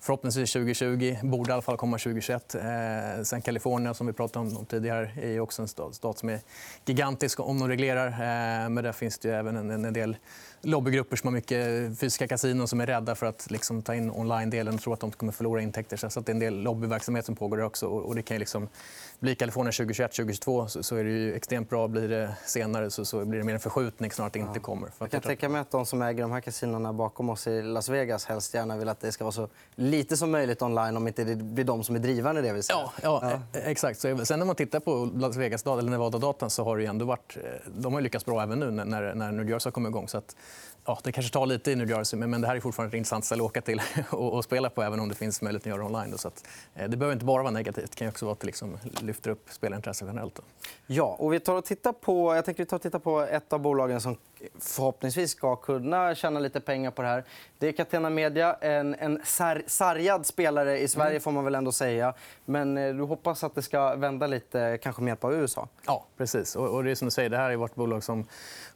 Förhoppningsvis 0.00 0.52
2020, 0.52 1.16
borde 1.22 1.50
i 1.50 1.52
alla 1.52 1.62
fall 1.62 1.76
komma 1.76 1.98
2021. 1.98 2.54
Eh, 2.54 2.60
sen 3.22 3.42
Kalifornien, 3.42 3.94
som 3.94 4.06
vi 4.06 4.12
pratade 4.12 4.56
om 4.56 4.66
tidigare, 4.66 5.12
är 5.22 5.40
också 5.40 5.62
en 5.62 5.68
stat, 5.68 5.94
stat 5.94 6.18
som 6.18 6.28
är 6.28 6.40
gigantisk 6.84 7.40
om 7.40 7.58
de 7.58 7.68
reglerar. 7.68 8.06
Eh, 8.06 8.68
men 8.68 8.84
där 8.84 8.92
finns 8.92 9.18
det 9.18 9.28
ju 9.28 9.34
även 9.34 9.56
en, 9.56 9.84
en 9.84 9.92
del 9.92 10.16
lobbygrupper 10.62 11.16
som 11.16 11.26
har 11.28 11.32
mycket 11.32 11.58
fysiska 11.98 12.28
kasinon 12.28 12.68
som 12.68 12.80
är 12.80 12.86
rädda 12.86 13.14
för 13.14 13.26
att 13.26 13.50
liksom, 13.50 13.82
ta 13.82 13.94
in 13.94 14.10
online-delen 14.10 14.74
och 14.74 14.80
tror 14.80 14.94
att 14.94 15.00
de 15.00 15.10
kommer 15.10 15.32
förlora 15.32 15.60
intäkter. 15.62 15.96
Så 15.96 16.20
att 16.20 16.26
det 16.26 16.30
är 16.30 16.34
en 16.34 16.40
del 16.40 16.62
lobbyverksamhet 16.62 17.26
som 17.26 17.36
pågår 17.36 17.62
också. 17.62 17.86
Och, 17.86 18.14
det 18.14 18.22
kan 18.22 18.38
liksom, 18.38 18.68
bli 19.20 19.34
Kalifornien 19.34 19.72
2021, 19.72 20.12
2022 20.12 20.68
så, 20.68 20.96
är 20.96 21.04
det 21.04 21.36
extremt 21.36 21.70
bra. 21.70 21.88
Blir 21.88 22.08
det 22.08 22.34
senare 22.44 22.90
så, 22.90 23.24
blir 23.24 23.38
det 23.38 23.44
mer 23.44 23.54
en 23.54 23.60
förskjutning 23.60 24.10
snarare 24.10 24.26
att 24.26 24.32
det 24.32 24.38
inte 24.38 24.60
kommer. 24.60 24.88
Jag 24.98 25.10
kan 25.10 25.20
tänka 25.20 25.48
mig 25.48 25.60
att 25.60 25.70
de 25.70 25.86
som 25.86 26.02
äger 26.02 26.22
de 26.22 26.32
här 26.32 26.40
kasinona 26.40 26.92
bakom 26.92 27.30
oss 27.30 27.46
i 27.46 27.62
Las 27.62 27.88
Vegas 27.88 28.24
helst 28.26 28.54
gärna 28.54 28.76
vill 28.76 28.88
att 28.88 29.00
det 29.00 29.12
ska 29.12 29.24
vara 29.24 29.32
så 29.32 29.48
lite 29.74 30.16
som 30.16 30.30
möjligt 30.30 30.62
online 30.62 30.96
om 30.96 31.08
inte 31.08 31.24
det 31.24 31.36
blir 31.36 31.64
de 31.64 31.84
som 31.84 31.94
är 31.94 32.00
drivande. 32.00 32.42
Det 32.42 32.52
vill 32.52 32.62
säga. 32.62 32.78
Ja, 33.02 33.20
ja, 33.22 33.32
eh, 33.32 33.68
exakt. 33.68 34.00
Så, 34.00 34.24
sen 34.26 34.38
när 34.38 34.46
man 34.46 34.56
tittar 34.56 34.80
på 34.80 35.10
Las 35.14 35.36
Vegas 35.36 35.66
eller 35.66 35.82
Nevada-datan 35.82 36.50
så 36.50 36.64
har 36.64 36.78
det 36.78 36.86
ändå 36.86 37.04
varit, 37.04 37.36
eh, 37.36 37.70
de 37.76 37.94
har 37.94 38.00
lyckats 38.00 38.24
bra 38.24 38.42
även 38.42 38.60
nu 38.60 38.70
när, 38.70 38.84
när- 38.84 39.14
när 39.14 39.32
New 39.32 39.50
Jersey 39.50 39.66
har 39.68 39.72
kommit 39.72 39.90
igång. 39.90 40.08
Så 40.08 40.18
att, 40.18 40.36
ja, 40.88 40.98
det 41.02 41.12
kanske 41.12 41.32
tar 41.32 41.46
lite 41.46 41.70
i 41.70 41.76
New 41.76 41.90
Jersey, 41.90 42.18
men, 42.18 42.30
men 42.30 42.40
det 42.40 42.46
här 42.46 42.56
är 42.56 42.60
fortfarande 42.60 42.96
ett 42.96 42.98
intressant 42.98 43.24
ställe 43.24 43.42
att 43.42 43.50
åka 43.50 43.60
till 43.60 43.82
och, 44.10 44.44
spela 44.44 44.70
på 44.70 44.82
även 44.82 45.00
om 45.00 45.08
det 45.08 45.14
finns 45.14 45.42
möjlighet 45.42 45.62
att 45.62 45.70
göra 45.70 45.84
online. 45.84 46.10
Då, 46.10 46.18
så 46.18 46.28
att, 46.28 46.46
eh, 46.74 46.88
det 46.88 46.96
behöver 46.96 47.12
inte 47.12 47.24
bara 47.24 47.42
vara 47.42 47.52
negativt. 47.52 47.90
Det 47.90 47.96
kan 47.96 48.08
också 48.08 48.24
vara 48.24 48.32
att 48.32 48.40
det 48.40 48.46
liksom 48.46 48.78
lyfter 49.00 49.30
upp 49.30 49.46
spelarintresse 49.50 50.04
generellt. 50.04 50.34
Då. 50.34 50.42
Ja, 50.86 51.16
och 51.18 51.32
vi 51.32 51.40
tar 51.40 51.54
och 51.54 51.64
tittar 51.64 51.92
på, 51.92 52.34
jag 52.34 52.44
tänker 52.44 52.62
vi 52.62 52.66
tar 52.66 52.76
och 52.76 52.82
tittar 52.82 52.98
på 52.98 53.20
ett 53.20 53.52
av 53.52 53.60
bolagen 53.60 54.00
som 54.00 54.16
förhoppningsvis 54.58 55.30
ska 55.30 55.56
kunna 55.56 56.14
tjäna 56.14 56.40
lite 56.40 56.60
pengar 56.60 56.90
på 56.90 57.02
det 57.02 57.08
här. 57.08 57.24
Det 57.58 57.68
är 57.68 57.72
Catena 57.72 58.10
Media, 58.10 58.54
en, 58.60 58.94
en 58.94 59.20
sar, 59.24 59.62
sargad 59.66 60.26
spelare 60.26 60.78
i 60.78 60.88
Sverige 60.88 61.20
får 61.20 61.32
man 61.32 61.44
väl 61.44 61.54
ändå 61.54 61.72
säga. 61.72 62.14
Men 62.44 62.78
eh, 62.78 62.94
du 62.94 63.02
hoppas 63.02 63.44
att 63.44 63.54
det 63.54 63.62
ska 63.62 63.94
vända 63.94 64.26
lite, 64.26 64.78
kanske 64.82 65.02
med 65.02 65.10
hjälp 65.10 65.24
av 65.24 65.34
USA? 65.34 65.68
Ja, 65.86 66.04
precis. 66.16 66.56
Och, 66.56 66.68
och 66.68 66.84
det 66.84 66.90
är 66.90 66.94
som 66.94 67.06
du 67.06 67.10
säger, 67.10 67.30
det 67.30 67.36
här 67.36 67.50
är 67.50 67.56
vårt 67.56 67.74
bolag 67.74 68.04
som 68.04 68.26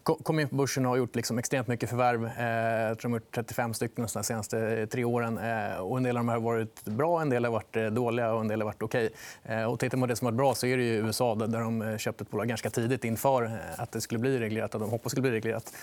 kom 0.03 0.41
in 0.41 0.49
på 0.49 0.55
börsen 0.55 0.87
och 0.87 0.91
har 0.91 0.97
gjort 0.97 1.17
liksom 1.17 1.39
extremt 1.39 1.67
mycket 1.67 1.91
förvärv. 1.91 2.25
Eh, 2.25 2.89
jag 2.89 2.99
tror 2.99 3.09
de 3.09 3.13
har 3.13 3.21
gjort 3.21 3.35
35 3.35 3.75
stycken 3.75 4.07
de 4.13 4.25
senaste 4.25 4.59
eh, 4.59 4.87
tre 4.87 5.05
åren. 5.05 5.39
Eh, 5.39 5.77
och 5.77 5.97
en 5.97 6.03
del 6.03 6.17
av 6.17 6.21
dem 6.21 6.29
har 6.29 6.41
varit 6.41 6.85
bra, 6.85 7.21
en 7.21 7.31
del 7.31 7.45
har 7.45 7.53
varit 7.53 7.95
dåliga 7.95 8.33
och 8.33 8.41
en 8.41 8.49
del 8.49 8.61
har 8.61 8.67
varit 8.67 8.83
okej. 8.83 9.11
Okay. 9.45 9.65
Och 9.65 9.81
tittar 9.81 9.99
man 9.99 10.09
på 10.09 10.11
det 10.11 10.17
som 10.17 10.27
har 10.27 10.33
varit 10.33 10.37
bra 10.37 10.55
så 10.55 10.67
är 10.67 10.77
det 10.77 10.83
ju 10.83 10.95
USA 10.95 11.35
där 11.35 11.61
de 11.61 11.99
köpte 11.99 12.25
ett 12.25 12.31
bolag 12.31 12.49
ganska 12.49 12.71
tidigt 12.71 13.05
inför 13.05 13.59
att 13.77 13.93
det 13.93 14.01
skulle 14.01 14.19
bli 14.19 14.39
reglerat, 14.39 14.75
att 14.75 14.81
de 14.81 14.91
hoppas 14.91 15.13
skulle 15.13 15.23
bli 15.23 15.31
reglerat. 15.31 15.75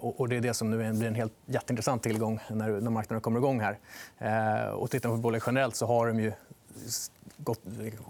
Och 0.00 0.28
det 0.28 0.36
är 0.36 0.40
det 0.40 0.54
som 0.54 0.70
nu 0.70 0.92
blir 0.92 1.08
en 1.08 1.14
helt 1.14 1.32
jätteintressant 1.46 2.02
tillgång 2.02 2.40
när 2.50 2.90
marknaden 2.90 3.20
kommer 3.20 3.38
igång 3.38 3.60
här. 3.60 3.78
Och 4.72 4.90
tittar 4.90 5.08
man 5.08 5.18
på 5.18 5.22
bolag 5.22 5.42
generellt 5.46 5.76
så 5.76 5.86
har 5.86 6.06
de 6.06 6.20
ju 6.20 6.32
gått, 7.36 7.60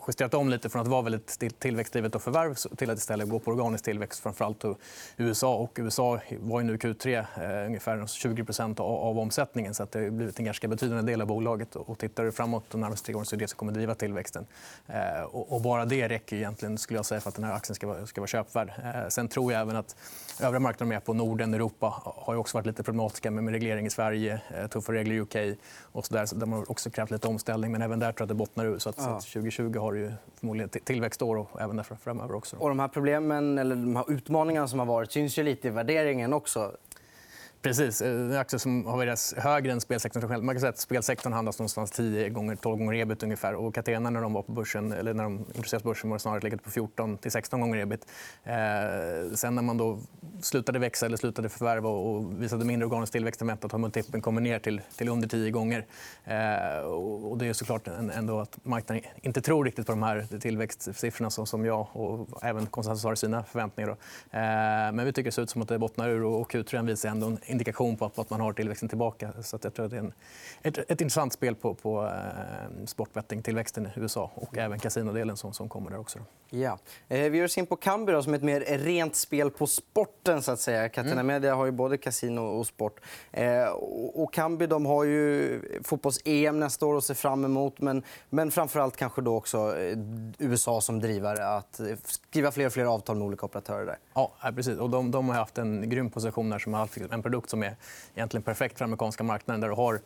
justerat 0.07 0.35
om 0.35 0.49
lite 0.49 0.69
från 0.69 0.83
att 0.83 0.88
vara 0.88 1.02
väldigt 1.02 1.59
tillväxtdrivet 1.59 2.14
och 2.14 2.23
förvärv 2.23 2.54
till 2.76 2.90
att 2.90 2.99
istället 2.99 3.28
gå 3.28 3.38
på 3.38 3.50
organisk 3.50 3.85
tillväxt, 3.85 4.23
framförallt 4.23 4.64
i 4.64 4.75
USA. 5.16 5.54
Och 5.54 5.73
USA 5.76 6.21
var 6.40 6.61
ju 6.61 6.66
nu 6.66 6.76
Q3 6.76 7.25
eh, 7.37 7.66
ungefär 7.66 8.07
20 8.07 8.45
av, 8.62 8.81
av 8.81 9.19
omsättningen. 9.19 9.75
så 9.75 9.83
att 9.83 9.92
Det 9.92 10.02
har 10.02 10.11
blivit 10.11 10.38
en 10.38 10.45
ganska 10.45 10.69
betydande 10.69 11.12
del 11.12 11.21
av 11.21 11.26
bolaget. 11.26 11.76
Och 11.76 11.99
tittar 11.99 12.25
du 12.25 12.33
framåt 12.33 12.64
de 12.71 12.81
närmaste 12.81 13.07
tre 13.07 13.14
åren 13.14 13.26
så 13.26 13.37
är 13.37 13.38
det 13.38 13.49
som 13.49 13.57
kommer 13.57 13.73
driva 13.73 13.95
tillväxten. 13.95 14.47
Eh, 14.87 15.23
och, 15.23 15.52
och, 15.52 15.61
bara 15.61 15.85
det 15.85 16.09
räcker 16.09 16.37
egentligen 16.37 16.78
skulle 16.78 16.99
jag 16.99 17.07
säga, 17.07 17.21
för 17.21 17.28
att 17.28 17.35
den 17.35 17.45
här 17.45 17.52
aktien 17.52 17.75
ska 17.75 17.87
vara, 17.87 18.07
ska 18.07 18.21
vara 18.21 18.28
köpvärd. 18.28 18.73
Eh, 18.85 19.09
sen 19.09 19.28
tror 19.28 19.52
jag 19.52 19.61
även 19.61 19.76
att 19.76 19.97
övriga 20.40 20.61
marknader 20.61 20.88
med 20.88 21.04
på 21.04 21.14
Norden, 21.14 21.54
Europa 21.54 21.95
har 22.04 22.37
också 22.37 22.59
varit 22.59 22.66
lite 22.66 22.83
problematiska 22.83 23.31
med, 23.31 23.45
med 23.45 23.52
reglering 23.52 23.87
i 23.87 23.90
Sverige, 23.90 24.40
eh, 24.57 24.66
tuffa 24.66 24.92
regler 24.92 25.14
i 25.14 25.21
UK. 25.21 25.59
Och 25.81 26.07
så 26.07 26.14
där, 26.14 26.26
så 26.26 26.37
de 26.37 26.52
har 26.52 26.71
också 26.71 26.90
krävt 26.90 27.11
lite 27.11 27.28
omställning. 27.28 27.73
Men 27.73 27.83
även 27.83 27.99
där 27.99 28.12
tror 28.12 28.21
jag 28.21 28.25
att 28.25 28.28
det 28.28 28.35
bottnar 28.35 28.64
ur. 28.64 28.78
Så 28.78 28.88
att, 28.88 28.99
ja. 29.11 29.21
2020 29.21 29.78
har 29.78 29.94
ju 29.94 30.12
förmodligen 30.35 30.68
tillväxtår 30.68 31.37
och 31.37 31.61
även 31.61 31.76
därför 31.76 31.94
framöver 31.94 32.35
också. 32.35 32.56
Och 32.56 32.68
de 32.68 32.78
här 32.78 32.88
problemen 32.88 33.59
eller 33.59 33.76
de 33.76 33.97
här 33.97 34.12
utmaningarna 34.12 34.68
som 34.68 34.78
har 34.78 34.87
varit 34.87 35.12
syns 35.12 35.38
ju 35.38 35.42
lite 35.42 35.68
i 35.68 35.71
värderingen 35.71 36.32
också. 36.32 36.73
Precis. 37.62 38.02
Eh, 38.02 38.11
en 38.11 38.37
aktie 38.37 38.59
som 38.59 38.87
har 38.87 38.99
värderats 38.99 39.35
högre 39.37 39.73
än 39.73 39.81
spelsektorn 39.81 40.28
själv. 40.28 40.45
Man 40.45 40.54
kan 40.54 40.61
säga 40.61 40.71
att 40.71 40.78
spelsektorn 40.78 41.33
handlas 41.33 41.59
någonstans 41.59 41.90
10 41.90 42.28
gånger 42.28 42.57
12 42.57 42.78
gånger 42.78 42.95
ebit 42.95 43.23
ungefär. 43.23 43.54
Och 43.54 43.75
Catena 43.75 44.11
när 44.11 44.21
de 44.21 44.33
var 44.33 44.42
på 44.42 44.52
börsen, 44.52 44.92
eller 44.92 45.14
när 45.14 45.25
de 45.25 45.38
introducerades 45.38 45.83
på 45.83 45.88
börsen 45.88 46.11
var 46.11 46.16
det 46.16 46.21
snarare 46.21 46.40
legat 46.40 46.62
på 46.62 46.71
14 46.71 47.19
till 47.19 47.31
16 47.31 47.61
gånger 47.61 47.78
ebit. 47.78 48.07
Eh, 48.45 48.54
sen 49.35 49.54
när 49.54 49.62
man 49.62 49.78
då 49.78 49.99
slutade 50.40 50.78
växa 50.78 51.07
eller 51.07 51.16
slutade 51.16 51.49
förvärva 51.49 51.88
och 51.88 52.42
visade 52.42 52.64
mindre 52.64 52.87
organisk 52.87 53.12
tillväxt 53.12 53.40
än 53.40 53.47
väntat 53.47 53.73
har 53.73 53.78
multipeln 53.78 54.23
kommit 54.23 54.42
ner 54.42 54.59
till, 54.59 54.81
till 54.97 55.09
under 55.09 55.28
10 55.28 55.50
gånger. 55.50 55.87
Eh, 56.25 56.85
och 56.87 57.38
det 57.38 57.47
är 57.47 57.52
såklart 57.52 57.88
ändå 57.88 58.40
att 58.40 58.59
marknaden 58.62 59.04
inte 59.23 59.40
tror 59.40 59.64
riktigt 59.64 59.87
på 59.87 59.92
de 59.92 60.02
här 60.02 60.38
tillväxtsiffrorna 60.40 61.31
som, 61.31 61.47
som 61.47 61.64
jag 61.64 61.87
och 61.92 62.28
även 62.42 62.66
konsensus 62.66 63.04
har 63.04 63.12
i 63.12 63.16
sina 63.16 63.45
förväntningar. 63.45 63.90
Eh, 63.90 63.97
men 64.92 65.04
vi 65.04 65.12
tycker 65.12 65.31
det 65.31 65.35
ser 65.35 65.42
ut 65.42 65.50
som 65.50 65.62
att 65.62 65.69
det 65.69 65.78
bottnar 65.78 66.09
ur 66.09 66.25
och 66.25 66.52
Q3 66.52 66.87
visar 66.87 67.09
ändå 67.09 67.26
en 67.26 67.38
indikation 67.52 67.97
på 67.97 68.04
att 68.04 68.30
man 68.30 68.40
har 68.40 68.52
tillväxten 68.52 68.88
tillbaka. 68.88 69.32
Så 69.42 69.59
jag 69.62 69.75
tror 69.75 69.85
att 69.85 69.90
det 69.90 69.97
är 69.97 70.00
en, 70.00 70.12
ett, 70.62 70.78
ett 70.78 71.00
intressant 71.00 71.32
spel 71.32 71.54
på, 71.54 71.75
på 71.75 72.04
eh, 72.04 72.87
sportbetting-tillväxten 72.87 73.87
i 73.87 73.90
USA 74.00 74.30
och 74.35 74.59
även 74.59 74.78
kasinodelen 74.78 75.37
som, 75.37 75.52
som 75.52 75.68
kommer 75.68 75.90
där 75.90 75.99
också. 75.99 76.18
Ja. 76.50 76.78
Eh, 77.09 77.30
vi 77.30 77.38
ger 77.38 77.44
oss 77.44 77.59
in 77.59 77.66
på 77.66 77.76
Kambi 77.76 78.23
som 78.23 78.35
ett 78.35 78.42
mer 78.42 78.61
rent 78.61 79.16
spel 79.16 79.50
på 79.50 79.66
sporten. 79.66 80.42
så 80.42 80.52
att 80.52 80.61
säga. 80.61 80.88
Catena 80.88 81.12
mm. 81.12 81.26
Media 81.26 81.54
har 81.54 81.64
ju 81.64 81.71
både 81.71 81.99
kasino 81.99 82.40
och 82.40 82.66
sport. 82.66 83.00
Eh, 83.30 83.64
och 84.14 84.32
Kambi 84.32 84.66
de 84.66 84.87
har 84.87 85.04
ju 85.04 85.61
fotbolls-EM 85.85 86.61
nästa 86.61 86.87
år 86.87 86.97
att 86.97 87.04
se 87.04 87.14
fram 87.14 87.44
emot. 87.44 87.80
Men, 87.80 88.02
men 88.30 88.50
framför 88.50 88.80
allt 88.80 88.97
kanske 88.97 89.23
då 89.23 89.37
också 89.37 89.75
USA 90.38 90.80
som 90.80 91.00
drivare. 91.00 91.47
Att 91.47 91.80
skriva 92.04 92.52
fler 92.52 92.66
och 92.66 92.73
fler 92.73 92.85
avtal 92.85 93.16
med 93.16 93.26
olika 93.26 93.47
operatörer. 93.47 93.87
Där. 93.87 93.99
Ja, 94.14 94.32
precis. 94.54 94.78
Och 94.78 94.90
de, 94.90 95.11
de 95.11 95.28
har 95.28 95.37
haft 95.37 95.59
en 95.59 95.90
grym 95.90 96.11
position 96.11 96.50
där 96.50 96.59
som 96.59 96.75
har 96.75 96.88
en 97.11 97.23
produkt 97.23 97.41
produkt 97.42 97.50
som 97.50 97.62
är 97.62 97.76
egentligen 98.14 98.42
perfekt 98.42 98.78
för 98.78 98.84
den 98.84 98.90
amerikanska 98.90 99.25
marknaden. 99.25 99.61
Där 99.61 99.68
du 99.68 99.75
har 99.75 100.00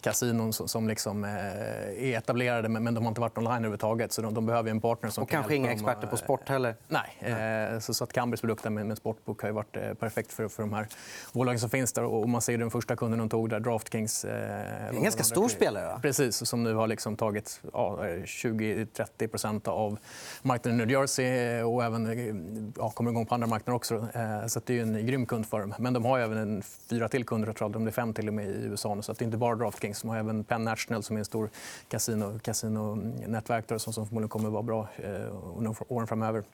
kasinon 0.00 0.52
som 0.52 0.88
liksom 0.88 1.24
eh, 1.24 1.30
är 1.30 2.18
etablerade 2.18 2.68
men 2.68 2.94
de 2.94 3.04
har 3.04 3.08
inte 3.08 3.20
varit 3.20 3.38
online 3.38 3.52
överhuvudtaget. 3.52 4.12
Så 4.12 4.22
de 4.22 4.46
behöver 4.46 4.70
en 4.70 4.80
partner 4.80 5.10
som 5.10 5.22
och 5.22 5.30
kanske 5.30 5.54
inga 5.54 5.72
experter 5.72 6.06
på 6.06 6.16
sport 6.16 6.48
heller? 6.48 6.76
Nej. 6.88 7.72
Eh, 7.72 7.78
så 7.78 8.04
att 8.04 8.12
Cambys 8.12 8.40
produkt 8.40 8.64
med 8.64 8.98
Sportbook 8.98 9.42
har 9.42 9.50
varit 9.50 9.76
eh, 9.76 9.94
perfekt 9.94 10.32
för 10.32 10.48
för 10.48 10.62
de 10.62 10.72
här 10.72 10.86
bolagen 11.32 11.60
som 11.60 11.70
finns 11.70 11.92
där. 11.92 12.04
Och 12.04 12.28
man 12.28 12.42
ser 12.42 12.58
den 12.58 12.70
första 12.70 12.96
kunden 12.96 13.18
de 13.18 13.28
tog 13.28 13.50
där, 13.50 13.60
Draftkings. 13.60 14.22
Det 14.22 14.30
är 14.30 14.88
en 14.88 15.02
ganska 15.02 15.24
stor 15.24 15.48
spelare. 15.48 15.86
Va? 15.86 15.98
Precis, 16.02 16.48
som 16.48 16.62
nu 16.64 16.74
har 16.74 16.86
liksom 16.86 17.16
tagit 17.16 17.60
ja, 17.72 17.98
20-30% 18.02 19.68
av 19.68 19.98
marknaden 20.42 20.80
i 20.80 20.84
New 20.84 20.90
Jersey 20.90 21.62
och 21.62 21.84
även 21.84 22.72
ja, 22.78 22.90
kommer 22.90 23.10
igång 23.10 23.26
på 23.26 23.34
andra 23.34 23.46
marknader 23.46 23.76
också. 23.76 24.08
Så 24.46 24.60
det 24.64 24.78
är 24.78 24.82
en 24.82 25.06
grym 25.06 25.26
kund 25.26 25.46
för 25.46 25.60
dem. 25.60 25.74
Men 25.78 25.92
de 25.92 26.04
har 26.04 26.18
även 26.18 26.38
en 26.38 26.62
fyra 26.62 27.08
till 27.08 27.24
kunder, 27.24 27.48
jag 27.48 27.56
tror 27.56 27.68
de 27.68 27.86
är 27.86 27.90
fem 27.90 28.14
till 28.14 28.28
och 28.28 28.34
med 28.34 28.46
i 28.46 28.64
USA. 28.64 29.02
Så 29.02 29.12
det 29.12 29.22
är 29.22 29.26
inte 29.26 29.38
bara 29.38 29.54
Draftkings 29.54 29.87
Kings. 29.88 29.98
som 29.98 30.10
har 30.10 30.16
även 30.16 30.44
Penn 30.44 30.64
National 30.64 31.02
som 31.02 31.16
är 31.16 31.18
en 31.18 31.24
stor 31.24 31.50
kasino, 31.88 32.38
kasinonätverk 32.38 33.80
som 33.80 33.92
förmodligen 33.92 34.28
kommer 34.28 34.46
att 34.46 34.52
vara 34.52 34.62
bra 34.62 34.88
eh, 34.96 35.56
under 35.56 35.76
åren 35.88 36.06
framöver. 36.06 36.44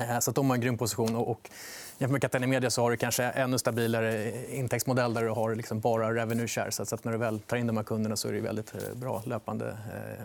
Eh, 0.00 0.18
så 0.18 0.30
de 0.30 0.50
har 0.50 0.56
en 0.56 0.60
grym 0.60 0.78
position. 0.78 1.16
Och 1.16 1.50
jämfört 1.98 2.12
med 2.12 2.22
Catena 2.22 2.46
Media 2.46 2.70
så 2.70 2.82
har 2.82 2.90
du 2.90 2.96
kanske 2.96 3.24
ännu 3.24 3.58
stabilare 3.58 4.24
eh, 4.24 4.58
intäktsmodell 4.58 5.14
där 5.14 5.22
du 5.22 5.30
har 5.30 5.54
liksom 5.54 5.80
bara 5.80 6.14
revenue 6.14 6.48
share. 6.48 6.70
Så 6.70 6.82
att 6.82 7.04
när 7.04 7.12
du 7.12 7.18
väl 7.18 7.40
tar 7.40 7.56
in 7.56 7.66
de 7.66 7.76
här 7.76 7.84
kunderna 7.84 8.16
så 8.16 8.28
är 8.28 8.32
det 8.32 8.40
väldigt 8.40 8.94
bra 8.94 9.22
löpande 9.26 9.78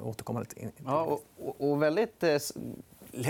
återkommande. 0.04 0.50
Ja, 0.86 1.20
och, 1.40 1.72
och 1.72 1.84
väldigt 1.84 2.24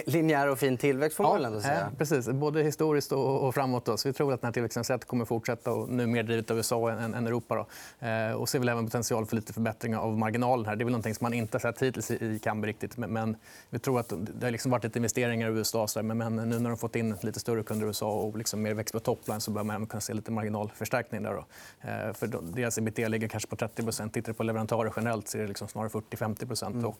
linjär 0.05 0.47
och 0.47 0.59
fin 0.59 0.77
tillväxt 0.77 1.17
får 1.17 1.23
man 1.23 1.41
ja, 1.41 1.47
ändå 1.47 1.61
säga. 1.61 1.79
Ja, 1.79 1.97
precis. 1.97 2.27
Både 2.27 2.63
historiskt 2.63 3.11
och, 3.11 3.55
framåt. 3.55 3.85
Då. 3.85 3.97
Så 3.97 4.09
vi 4.09 4.13
tror 4.13 4.33
att 4.33 4.41
den 4.41 4.47
här 4.47 4.53
tillväxten 4.53 4.99
kommer 4.99 5.25
fortsätta 5.25 5.71
och 5.71 5.89
nu 5.89 6.07
mer 6.07 6.23
drivet 6.23 6.51
av 6.51 6.57
USA 6.57 6.91
än, 6.91 7.27
Europa. 7.27 7.55
Då. 7.55 8.07
Eh, 8.07 8.31
och 8.31 8.49
ser 8.49 8.59
väl 8.59 8.69
även 8.69 8.85
potential 8.85 9.25
för 9.25 9.35
lite 9.35 9.53
förbättringar 9.53 9.99
av 9.99 10.17
marginalen. 10.17 10.65
här. 10.65 10.75
Det 10.75 10.83
är 10.83 10.85
väl 10.85 10.91
någonting 10.91 11.15
som 11.15 11.25
man 11.25 11.33
inte 11.33 11.55
har 11.55 11.59
sett 11.59 11.81
hittills 11.81 12.11
i 12.11 12.39
Kambi 12.39 12.67
riktigt. 12.67 12.97
Men, 12.97 13.35
vi 13.69 13.79
tror 13.79 13.99
att 13.99 14.13
det 14.39 14.45
har 14.45 14.51
liksom 14.51 14.71
varit 14.71 14.83
lite 14.83 14.99
investeringar 14.99 15.49
i 15.49 15.53
USA. 15.53 15.87
Så 15.87 16.03
men, 16.03 16.17
men, 16.17 16.35
nu 16.35 16.59
när 16.59 16.69
de 16.69 16.77
fått 16.77 16.95
in 16.95 17.15
lite 17.21 17.39
större 17.39 17.63
kunder 17.63 17.85
i 17.85 17.87
USA 17.87 18.11
och 18.11 18.37
liksom 18.37 18.61
mer 18.61 18.73
växt 18.73 18.93
på 18.93 18.99
topline 18.99 19.41
så 19.41 19.51
bör 19.51 19.63
man 19.63 19.85
kunna 19.85 20.01
se 20.01 20.13
lite 20.13 20.31
marginalförstärkning 20.31 21.23
där. 21.23 21.33
Då. 21.33 21.45
Eh, 21.89 22.13
för 22.13 22.27
deras 22.55 22.77
ebitda 22.77 23.07
ligger 23.07 23.27
kanske 23.27 23.49
på 23.49 23.55
30% 23.55 24.09
Tittar 24.09 24.31
du 24.31 24.33
på 24.33 24.43
leverantörer 24.43 24.93
generellt 24.95 25.27
så 25.27 25.37
är 25.37 25.41
det 25.41 25.47
liksom 25.47 25.67
snarare 25.67 25.89
40-50 25.89 26.71
mm 26.71 26.93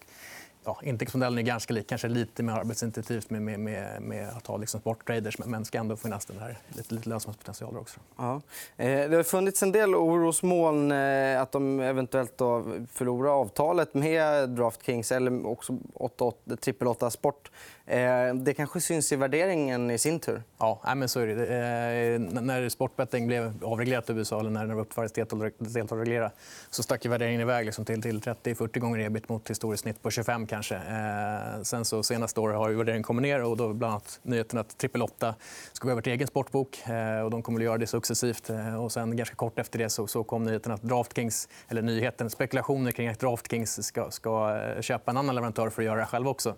ja, 0.66 0.80
intäktsmodellen 0.84 1.40
är 1.40 1.42
ganska 1.42 1.74
lik, 1.74 1.88
kanske 1.88 2.08
lite 2.08 2.44
mer 2.44 2.54
arbetsintensivt 2.54 3.30
med, 3.30 3.42
med, 3.42 3.60
med, 3.60 4.02
med 4.02 4.30
att 4.30 4.48
ha 4.48 4.58
liksom 4.58 4.80
sporttraders 4.80 5.38
men 5.38 5.66
ska 5.66 5.78
ändå 5.78 5.96
finnas 5.96 6.26
den 6.26 6.40
här 6.40 6.58
lite, 6.68 6.94
lite 6.94 7.10
lönsamhetspotential 7.10 7.78
också. 7.78 8.00
Ja. 8.18 8.42
Eh, 8.78 9.10
det 9.10 9.16
har 9.16 9.24
funnits 9.24 9.64
en 9.64 9.72
del 9.72 9.96
orosmoln 9.96 10.92
eh, 10.92 11.42
att 11.42 11.52
de 11.52 11.80
eventuellt 11.80 12.38
då 12.38 12.66
förlorar 12.92 13.30
avtalet 13.30 13.94
med 13.94 14.50
Draftkings 14.50 15.12
eller 15.12 15.48
också 15.48 15.78
888 15.94 17.10
Sport. 17.10 17.52
Eh, 17.86 18.34
det 18.34 18.54
kanske 18.54 18.82
syns 18.82 19.12
i 19.12 19.16
värderingen 19.16 19.92
i 19.92 19.98
sin 19.98 20.20
tur. 20.20 20.44
Ja, 20.58 20.94
men 20.96 21.10
så 21.10 21.20
är 21.20 21.28
det. 21.28 22.20
När 22.42 22.70
sportbetting 22.70 23.28
blev 23.28 23.54
avreglerat 23.64 24.10
i 24.10 24.14
USA 24.14 24.40
eller 24.40 24.50
när 24.50 24.68
det 24.68 24.74
uppfördes 24.74 25.12
deltagarreglera 25.58 26.32
så 26.70 26.84
stack 26.84 27.06
värderingen 27.06 27.42
iväg 27.42 27.66
liksom 27.66 27.86
till, 27.86 28.02
30-40 28.02 28.80
gånger 28.80 29.00
ebit 29.00 29.30
mot 29.30 29.50
historiskt 29.50 29.84
snitt 29.84 30.02
på 30.02 30.12
25 30.12 30.48
kanske. 30.54 30.76
Eh, 30.76 31.62
sen 31.64 31.86
så 31.86 32.04
senaste 32.04 32.40
året 32.40 32.58
har 32.58 32.70
värderingen 32.70 33.04
kommit 33.04 33.22
ner 33.22 33.44
och 33.44 33.58
då 33.58 33.74
bland 33.74 33.92
annat 33.92 34.20
nyheten 34.24 34.60
att 34.60 34.78
Triple 34.78 35.04
8 35.04 35.36
ska 35.74 35.88
gå 35.88 35.92
över 35.92 36.02
till 36.02 36.14
egen 36.14 36.28
sportbok. 36.28 36.88
Eh, 36.88 37.20
och 37.20 37.32
de 37.32 37.42
kommer 37.42 37.60
att 37.60 37.66
göra 37.66 37.78
det 37.78 37.88
successivt. 37.88 38.50
Eh, 38.50 38.84
och 38.84 38.92
sen 38.92 39.18
ganska 39.18 39.36
kort 39.36 39.60
efter 39.60 39.80
det 39.80 39.90
så, 39.90 40.08
så 40.08 40.24
kom 40.24 40.44
nyheten 40.44 40.72
att 40.72 40.82
Draftkings, 40.82 41.50
eller 41.68 41.82
nyheten, 41.82 42.30
spekulationer 42.30 42.92
kring 42.92 43.08
att 43.08 43.20
Draftkings 43.20 43.86
ska, 43.86 44.12
ska 44.12 44.58
eh, 44.58 44.82
köpa 44.82 45.12
en 45.12 45.18
annan 45.18 45.36
leverantör 45.36 45.70
för 45.70 45.82
att 45.82 45.86
göra 45.86 46.00
det 46.00 46.06
själv 46.06 46.28
också. 46.28 46.56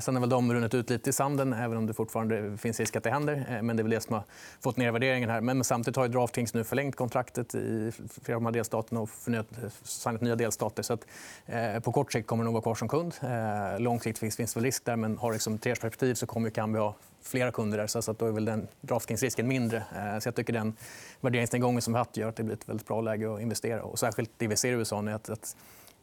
sen 0.00 0.14
har 0.14 0.20
väl 0.20 0.30
de 0.30 0.54
runnit 0.54 0.74
ut 0.74 0.90
lite 0.90 1.10
i 1.10 1.12
sanden, 1.12 1.52
även 1.52 1.76
om 1.76 1.86
det 1.86 1.94
fortfarande 1.94 2.56
finns 2.56 2.80
risk 2.80 2.96
att 2.96 3.04
det 3.04 3.10
händer. 3.10 3.46
Eh, 3.50 3.62
men 3.62 3.76
det 3.76 3.80
är 3.80 3.84
väl 3.84 3.90
det 3.90 4.00
som 4.00 4.14
har 4.14 4.24
fått 4.60 4.76
ner 4.76 4.92
värderingen 4.92 5.30
här. 5.30 5.40
Men 5.40 5.64
samtidigt 5.64 5.96
har 5.96 6.08
Draftkings 6.08 6.54
nu 6.54 6.64
förlängt 6.64 6.96
kontraktet 6.96 7.54
i 7.54 7.92
flera 8.22 8.36
av 8.36 8.42
de 8.42 8.46
här 8.46 8.52
delstaterna 8.52 9.00
och 9.00 9.10
signat 9.82 10.20
nya 10.20 10.36
delstater. 10.36 10.82
Så 10.82 10.92
att, 10.92 11.06
eh, 11.46 11.80
på 11.80 11.92
kort 11.92 12.12
sikt 12.12 12.26
kommer 12.26 12.44
de 12.44 12.54
vara 12.54 12.62
kvar 12.62 12.74
som 12.74 12.88
kund. 12.88 13.14
Eh, 13.22 13.80
långsiktigt 13.80 14.18
finns, 14.18 14.36
finns 14.36 14.56
väl 14.56 14.64
risk 14.64 14.84
där, 14.84 14.96
men 14.96 15.18
har 15.18 15.32
liksom 15.32 15.58
treårsperspektiv 15.58 16.14
så 16.14 16.26
kommer 16.26 16.50
Kambi 16.50 16.78
ha 16.78 16.94
flera 17.22 17.52
kunder 17.52 17.78
där. 17.78 17.86
Så 17.86 18.10
att 18.10 18.18
då 18.18 18.26
är 18.26 18.32
väl 18.32 18.44
den 18.44 18.68
draftkingsrisken 18.80 19.48
mindre. 19.48 19.76
Eh, 19.76 20.18
så 20.18 20.28
jag 20.28 20.34
tycker 20.34 20.52
den 20.52 20.76
värderingsnedgången 21.20 21.82
som 21.82 21.92
vi 21.92 21.98
haft 21.98 22.16
gör 22.16 22.28
att 22.28 22.36
det 22.36 22.42
blir 22.42 22.54
ett 22.54 22.68
väldigt 22.68 22.86
bra 22.86 23.00
läge 23.00 23.34
att 23.34 23.40
investera. 23.40 23.82
Och 23.82 23.98
särskilt 23.98 24.30
det 24.36 24.46
vi 24.46 24.56
ser 24.56 24.68
i 24.68 24.72
USA 24.72 25.00
nu 25.00 25.12
att, 25.12 25.30
att 25.30 25.56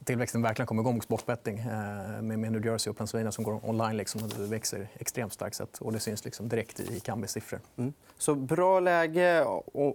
tillväxten 0.07 0.41
verkligen 0.41 0.67
kommer 0.67 0.81
igång 0.81 0.99
på 0.99 1.03
sportbetting 1.03 1.59
eh, 1.59 2.21
med, 2.21 2.39
New 2.39 2.65
Jersey 2.65 2.91
och 2.91 2.97
Pennsylvania 2.97 3.31
som 3.31 3.43
går 3.43 3.59
online. 3.63 3.97
Liksom, 3.97 4.23
och 4.23 4.29
det 4.29 4.47
växer 4.47 4.87
extremt 4.99 5.33
starkt. 5.33 5.77
och 5.79 5.93
det 5.93 5.99
syns 5.99 6.25
liksom 6.25 6.49
direkt 6.49 6.79
i 6.79 6.99
Kambis 6.99 7.31
siffror. 7.31 7.59
Mm. 7.77 7.93
Så 8.17 8.35
bra 8.35 8.79
läge 8.79 9.45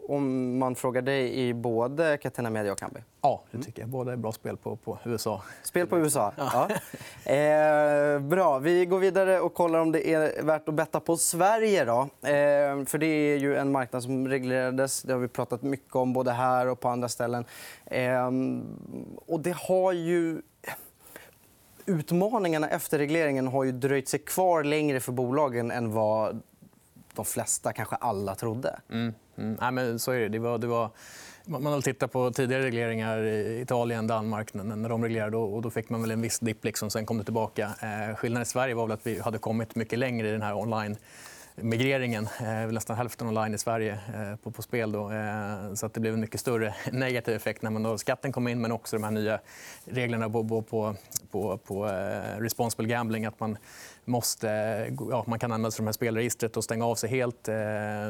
om 0.09 0.59
man 0.59 0.75
frågar 0.75 1.02
dig 1.02 1.49
i 1.49 1.54
både 1.54 2.16
Catena 2.16 2.50
Media 2.50 2.73
och 2.73 2.78
Kambi? 2.78 3.00
Ja, 3.25 3.42
det 3.50 3.62
tycker 3.62 3.83
jag. 3.83 3.88
Båda 3.88 4.12
är 4.12 4.16
bra 4.16 4.33
spel 4.33 4.57
på, 4.57 4.76
på 4.76 4.99
USA. 5.04 5.42
Spel 5.62 5.87
på 5.87 5.99
USA? 5.99 6.33
Ja. 6.37 6.69
Eh, 7.25 8.19
bra. 8.19 8.59
Vi 8.59 8.87
går 8.87 8.99
vidare 8.99 9.40
och 9.40 9.54
kollar 9.54 9.78
om 9.78 9.92
det 9.92 10.09
är 10.09 10.42
värt 10.42 10.69
att 10.69 10.75
betta 10.75 11.00
på 11.00 11.16
Sverige. 11.16 11.85
Då. 11.85 12.00
Eh, 12.28 12.85
för 12.85 12.99
Det 12.99 13.07
är 13.07 13.37
ju 13.37 13.57
en 13.57 13.73
marknad 13.73 14.02
som 14.02 14.28
reglerades. 14.28 15.02
Det 15.02 15.12
har 15.12 15.21
vi 15.21 15.28
pratat 15.28 15.62
mycket 15.62 15.97
om 15.97 16.12
både 16.12 16.33
här 16.33 16.66
och 16.66 16.81
på 16.81 16.88
andra 16.88 17.09
ställen. 17.09 17.45
Eh, 17.87 18.31
och 19.26 19.40
det 19.40 19.57
har 19.57 19.92
ju... 20.03 20.43
Utmaningarna 21.87 22.69
efter 22.69 22.99
regleringen 22.99 23.47
har 23.47 23.65
ju 23.65 23.73
dröjt 23.73 24.09
sig 24.09 24.21
kvar 24.21 24.65
längre 24.65 25.01
för 25.01 25.13
bolagen 25.13 25.71
än 25.71 25.93
vad 25.93 26.43
de 27.15 27.25
flesta, 27.25 27.73
kanske 27.73 27.97
alla, 27.97 28.35
trodde. 28.35 28.81
Mm. 28.91 29.15
Mm. 29.37 29.57
Nej, 29.61 29.73
men 29.73 29.99
så 29.99 30.13
är 30.13 30.21
det. 30.21 30.29
det, 30.29 30.39
var, 30.39 30.59
det 30.59 30.67
var... 30.67 30.91
Man 31.47 31.67
har 31.67 31.81
tittat 31.81 32.13
på 32.13 32.31
tidigare 32.31 32.63
regleringar 32.63 33.19
i 33.19 33.61
Italien, 33.61 34.07
Danmark 34.07 34.55
när 34.55 34.89
de 34.89 35.03
reglerade. 35.03 35.37
Och 35.37 35.63
då 35.63 35.71
fick 35.71 35.89
man 35.89 36.01
väl 36.01 36.11
en 36.11 36.21
viss 36.21 36.39
dipp. 36.39 36.65
Liksom, 36.65 36.91
sen 36.91 37.07
kom 37.07 37.19
det 37.19 37.25
tillbaka. 37.25 37.71
Eh, 37.83 38.17
skillnaden 38.17 38.43
i 38.43 38.47
Sverige 38.47 38.75
var 38.75 38.87
väl 38.87 38.95
att 38.95 39.07
vi 39.07 39.21
hade 39.21 39.39
kommit 39.39 39.75
mycket 39.75 39.99
längre 39.99 40.29
i 40.29 40.33
den 40.33 40.43
här 40.43 40.55
online 40.55 40.97
migreringen. 41.57 42.29
Eh, 42.41 42.73
nästan 42.73 42.97
hälften 42.97 43.29
online 43.29 43.55
i 43.55 43.59
Sverige 43.59 43.93
eh, 43.93 44.37
på, 44.37 44.51
på 44.51 44.63
spel. 44.63 44.93
Då. 44.93 45.11
Eh, 45.11 45.75
så 45.75 45.87
att 45.87 45.95
det 45.95 46.01
blev 46.01 46.15
en 46.15 46.21
mycket 46.21 46.41
större 46.41 46.75
negativ 46.93 47.35
effekt 47.35 47.63
när 47.63 47.71
man 47.71 47.83
då 47.83 47.99
skatten 47.99 48.33
kom 48.33 48.49
in 48.49 48.61
men 48.61 48.73
också 48.73 48.97
de 48.97 49.05
här 49.05 49.11
nya 49.11 49.41
reglerna 49.85 50.31
på, 50.31 50.45
på, 50.45 50.95
på, 51.31 51.59
på 51.59 51.89
eh, 51.89 52.41
responsible 52.41 52.89
gambling. 52.89 53.27
Att 53.27 53.41
man 53.41 53.59
måste, 54.05 54.47
ja, 55.11 55.25
man 55.27 55.39
kan 55.39 55.53
använda 55.53 55.71
sig 55.71 55.83
av 55.83 55.87
här 55.87 55.93
spelregistret 55.93 56.57
och 56.57 56.65
stänga 56.65 56.87
av 56.87 56.95
sig 56.95 57.11
helt. 57.11 57.49
Eh, 57.49 57.55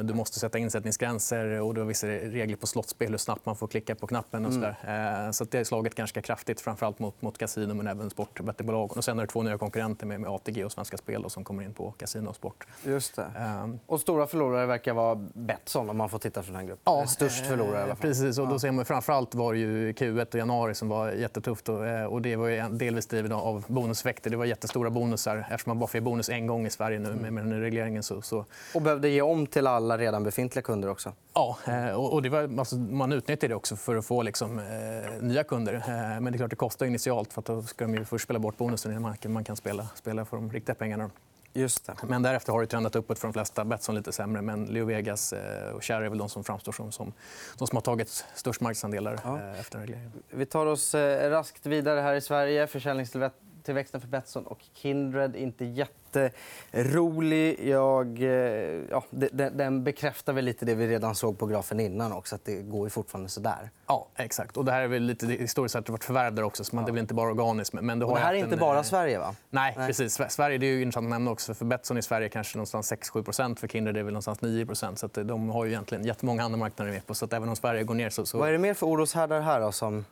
du 0.03 0.13
måste 0.13 0.39
sätta 0.39 0.57
insättningsgränser 0.57 1.61
och 1.61 1.73
du 1.73 1.81
har 1.81 1.87
vissa 1.87 2.07
regler 2.07 2.55
på 2.55 2.67
slottspel 2.67 3.11
hur 3.11 3.17
snabbt 3.17 3.45
man 3.45 3.55
får 3.55 3.67
klicka 3.67 3.95
på 3.95 4.07
knappen. 4.07 4.45
Och 4.45 4.53
så 4.53 4.59
mm. 4.59 4.73
Eh, 4.83 5.31
så 5.31 5.43
det 5.43 5.57
har 5.57 5.63
slagit 5.63 5.95
ganska 5.95 6.21
kraftigt, 6.21 6.61
framförallt 6.61 6.99
mot, 6.99 7.21
mot 7.21 7.37
kasino 7.37 7.73
men 7.73 7.87
även 7.87 8.09
sportbettingbolag. 8.09 8.97
Och 8.97 9.03
sen 9.03 9.19
är 9.19 9.23
det 9.23 9.27
två 9.27 9.41
nya 9.41 9.57
konkurrenter 9.57 10.05
med, 10.05 10.21
med 10.21 10.29
ATG 10.29 10.65
och 10.65 10.71
Svenska 10.71 10.97
Spel 10.97 11.21
då, 11.21 11.29
som 11.29 11.43
kommer 11.43 11.63
in 11.63 11.73
på 11.73 11.91
kasino 11.91 12.29
och 12.29 12.35
sport. 12.35 12.67
Just 12.83 13.15
det. 13.15 13.25
Um, 13.63 13.79
och 13.85 14.01
stora 14.01 14.27
förlorare 14.27 14.65
verkar 14.65 14.93
vara 14.93 15.15
Betsson 15.33 15.89
om 15.89 15.97
man 15.97 16.09
får 16.09 16.19
titta 16.19 16.43
från 16.43 16.55
den 16.55 16.67
gruppen. 16.67 16.93
Ja, 16.93 17.07
Störst 17.07 17.45
förlorare 17.45 17.79
i 17.79 17.83
alla 17.83 17.95
fall. 17.95 18.07
Precis. 18.07 18.37
Och 18.37 18.47
då 18.47 18.59
ser 18.59 18.71
man, 18.71 18.85
framförallt 18.85 19.35
var 19.35 19.53
det 19.53 19.59
ju 19.59 19.91
Q1 19.91 20.27
och 20.27 20.35
januari 20.35 20.75
som 20.75 20.89
var 20.89 21.11
jättetufft. 21.11 21.69
Och, 21.69 21.79
och 22.09 22.21
det 22.21 22.35
var 22.35 22.69
delvis 22.69 23.07
drivet 23.07 23.31
av 23.31 23.65
bonuseffekter. 23.67 24.29
Det 24.29 24.37
var 24.37 24.45
jättestora 24.45 24.89
bonusar 24.89 25.37
eftersom 25.51 25.69
man 25.69 25.79
bara 25.83 25.87
får 25.87 25.99
bonus 25.99 26.29
en 26.29 26.47
gång 26.47 26.65
i 26.65 26.69
Sverige 26.69 26.99
nu 26.99 27.13
med, 27.13 27.33
med 27.33 27.45
den 27.45 27.61
regleringen. 27.61 28.03
Så, 28.03 28.21
så... 28.21 28.45
Och 28.73 28.81
behövde 28.81 29.09
ge 29.09 29.21
om 29.21 29.47
till 29.47 29.67
alla 29.67 29.97
redan 29.97 30.23
befintliga 30.23 30.63
kunder 30.63 30.89
också? 30.89 31.13
Ja, 31.33 31.57
eh, 31.67 31.93
och 31.93 32.21
det 32.21 32.29
var, 32.29 32.59
alltså, 32.59 32.75
man 32.75 33.11
utnyttjade 33.11 33.47
det 33.53 33.55
också 33.55 33.75
för 33.75 33.95
att 33.95 34.05
få 34.05 34.21
liksom, 34.21 34.59
eh, 34.59 34.65
nya 35.21 35.43
kunder. 35.43 35.73
Eh, 35.73 36.21
men 36.21 36.23
det 36.23 36.35
är 36.35 36.37
klart 36.37 36.49
det 36.49 36.55
kostar 36.55 36.85
initialt 36.85 37.33
för 37.33 37.41
att 37.41 37.45
då 37.45 37.61
ska 37.63 37.85
de 37.85 37.95
ju 37.95 38.05
först 38.05 38.23
spela 38.23 38.39
bort 38.39 38.57
bonusen 38.57 38.91
innan 38.91 39.01
man 39.01 39.17
kan, 39.17 39.33
man 39.33 39.43
kan 39.43 39.55
spela, 39.55 39.87
spela 39.95 40.25
för 40.25 40.37
de 40.37 40.51
riktiga 40.51 40.75
pengarna. 40.75 41.09
Just 41.55 41.85
det. 41.85 41.95
Men 42.07 42.21
därefter 42.21 42.53
har 42.53 42.61
det 42.61 42.67
trendat 42.67 42.95
uppåt 42.95 43.19
för 43.19 43.27
de 43.27 43.33
flesta. 43.33 43.65
Betsson 43.65 43.95
lite 43.95 44.11
sämre, 44.11 44.41
men 44.41 44.65
Leo 44.65 44.85
Vegas 44.85 45.33
och 45.73 45.83
Cherry 45.83 46.05
är 46.05 46.09
väl 46.09 46.17
de 46.17 46.29
som 46.29 46.43
framstår 46.43 46.71
som, 46.71 46.91
som 46.91 47.13
de 47.57 47.67
som 47.67 47.75
har 47.75 47.81
tagit 47.81 48.25
störst 48.35 48.61
marknadsandelar 48.61 49.19
ja. 49.23 49.39
efter 49.59 49.79
regleringen. 49.79 50.11
Vi 50.29 50.45
tar 50.45 50.65
oss 50.65 50.95
raskt 51.21 51.65
vidare 51.65 51.99
här 51.99 52.15
i 52.15 52.21
Sverige. 52.21 52.67
Försäljningstillväxt 52.67 53.37
tillväxten 53.63 54.01
för 54.01 54.07
Betsson 54.07 54.47
och 54.47 54.59
Kindred 54.73 55.35
inte 55.35 55.65
jätterolig. 55.65 57.67
Jag, 57.67 58.21
eh, 58.21 58.29
ja, 58.89 59.03
den 59.51 59.83
bekräftar 59.83 60.33
väl 60.33 60.45
lite 60.45 60.65
det 60.65 60.75
vi 60.75 60.87
redan 60.87 61.15
såg 61.15 61.39
på 61.39 61.45
grafen 61.45 61.79
innan. 61.79 62.13
också, 62.13 62.35
att 62.35 62.45
Det 62.45 62.61
går 62.61 62.85
ju 62.85 62.89
fortfarande 62.89 63.29
sådär. 63.29 63.69
Ja, 63.87 64.07
exakt. 64.15 64.57
Och 64.57 64.65
det 64.65 64.71
här 64.71 64.81
är 64.81 64.87
väl 64.87 65.03
lite 65.03 65.27
historiskt 65.27 65.73
sett 65.73 65.89
varit 65.89 66.03
förvärv 66.03 66.33
där 66.33 66.43
också. 66.43 66.63
Så 66.63 66.75
man, 66.75 66.85
ja. 66.85 66.91
Det 66.91 66.99
är 66.99 67.01
inte 67.01 67.13
bara 67.13 67.29
organiskt. 67.29 67.73
Men 67.73 67.99
det, 67.99 68.05
har 68.05 68.15
det 68.15 68.21
här 68.21 68.33
är 68.33 68.37
inte 68.37 68.55
en... 68.55 68.59
bara 68.59 68.77
eh, 68.77 68.83
Sverige, 68.83 69.19
va? 69.19 69.35
Nej, 69.49 69.73
Nej, 69.77 69.87
precis. 69.87 70.19
Sverige 70.29 70.57
det 70.57 70.65
är 70.65 70.71
ju 70.71 70.81
intressant 70.81 71.05
att 71.05 71.09
nämna 71.09 71.31
också. 71.31 71.53
För 71.53 71.65
Betsson 71.65 71.97
i 71.97 72.01
Sverige 72.01 72.29
kanske 72.29 72.57
någonstans 72.57 72.91
6-7% 72.91 73.55
För 73.55 73.67
Kindred 73.67 73.95
är 73.95 73.99
det 73.99 74.03
väl 74.03 74.13
någonstans 74.13 74.39
9% 74.39 74.95
Så 74.95 75.05
att 75.05 75.13
de 75.13 75.49
har 75.49 75.65
ju 75.65 75.71
egentligen 75.71 76.05
jättemånga 76.05 76.43
andra 76.43 76.57
marknader 76.57 76.91
med 76.91 77.07
på. 77.07 77.13
Så 77.13 77.25
att 77.25 77.33
även 77.33 77.49
om 77.49 77.55
Sverige 77.55 77.83
går 77.83 77.95
ner 77.95 78.09
så... 78.09 78.25
så... 78.25 78.37
Vad 78.37 78.47
är 78.47 78.53
det 78.53 78.59
mer 78.59 78.73
för 78.73 78.87
oroshärdar 78.87 79.41
här 79.41 79.59
då, 79.59 79.71
som 79.71 80.05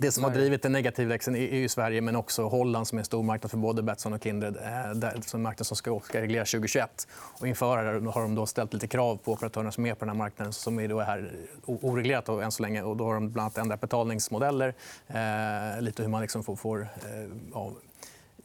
det 0.00 0.12
som 0.12 0.24
har 0.24 0.30
drivit 0.30 0.62
den 0.62 0.72
negativa 0.72 1.08
växeln 1.08 1.36
är 1.36 1.56
ju 1.56 1.68
Sverige, 1.68 2.00
men 2.00 2.16
också 2.16 2.48
Holland 2.48 2.88
som 2.88 2.98
är 2.98 3.00
en 3.00 3.04
stor 3.04 3.22
marknad 3.22 3.50
för 3.50 3.58
både 3.58 3.82
Betsson 3.82 4.12
och 4.12 4.22
Kindred. 4.22 4.56
Eh, 4.56 5.34
en 5.34 5.42
marknad 5.42 5.66
som 5.66 5.76
ska, 5.76 6.00
regleras 6.12 6.50
2021. 6.50 7.08
Och 7.12 7.48
inför 7.48 8.00
det 8.00 8.10
har 8.10 8.22
de 8.22 8.34
då 8.34 8.46
ställt 8.46 8.72
lite 8.72 8.86
krav 8.86 9.16
på 9.16 9.32
operatörerna 9.32 9.72
som 9.72 9.86
är 9.86 9.94
på 9.94 10.04
den 10.04 10.08
här 10.08 10.16
marknaden 10.16 10.52
som 10.52 10.80
är 10.80 10.88
då 10.88 11.00
här 11.00 11.32
oreglerat 11.66 12.28
än 12.28 12.52
så 12.52 12.62
länge. 12.62 12.82
Och 12.82 12.96
då 12.96 13.04
har 13.04 13.14
de 13.14 13.30
bland 13.30 13.44
annat 13.44 13.58
ändrat 13.58 13.80
betalningsmodeller, 13.80 14.74
eh, 15.08 15.82
lite 15.82 16.02
hur 16.02 16.10
man 16.10 16.22
liksom 16.22 16.44
får, 16.44 16.56
får 16.56 16.80
eh, 16.80 17.28
ja, 17.52 17.72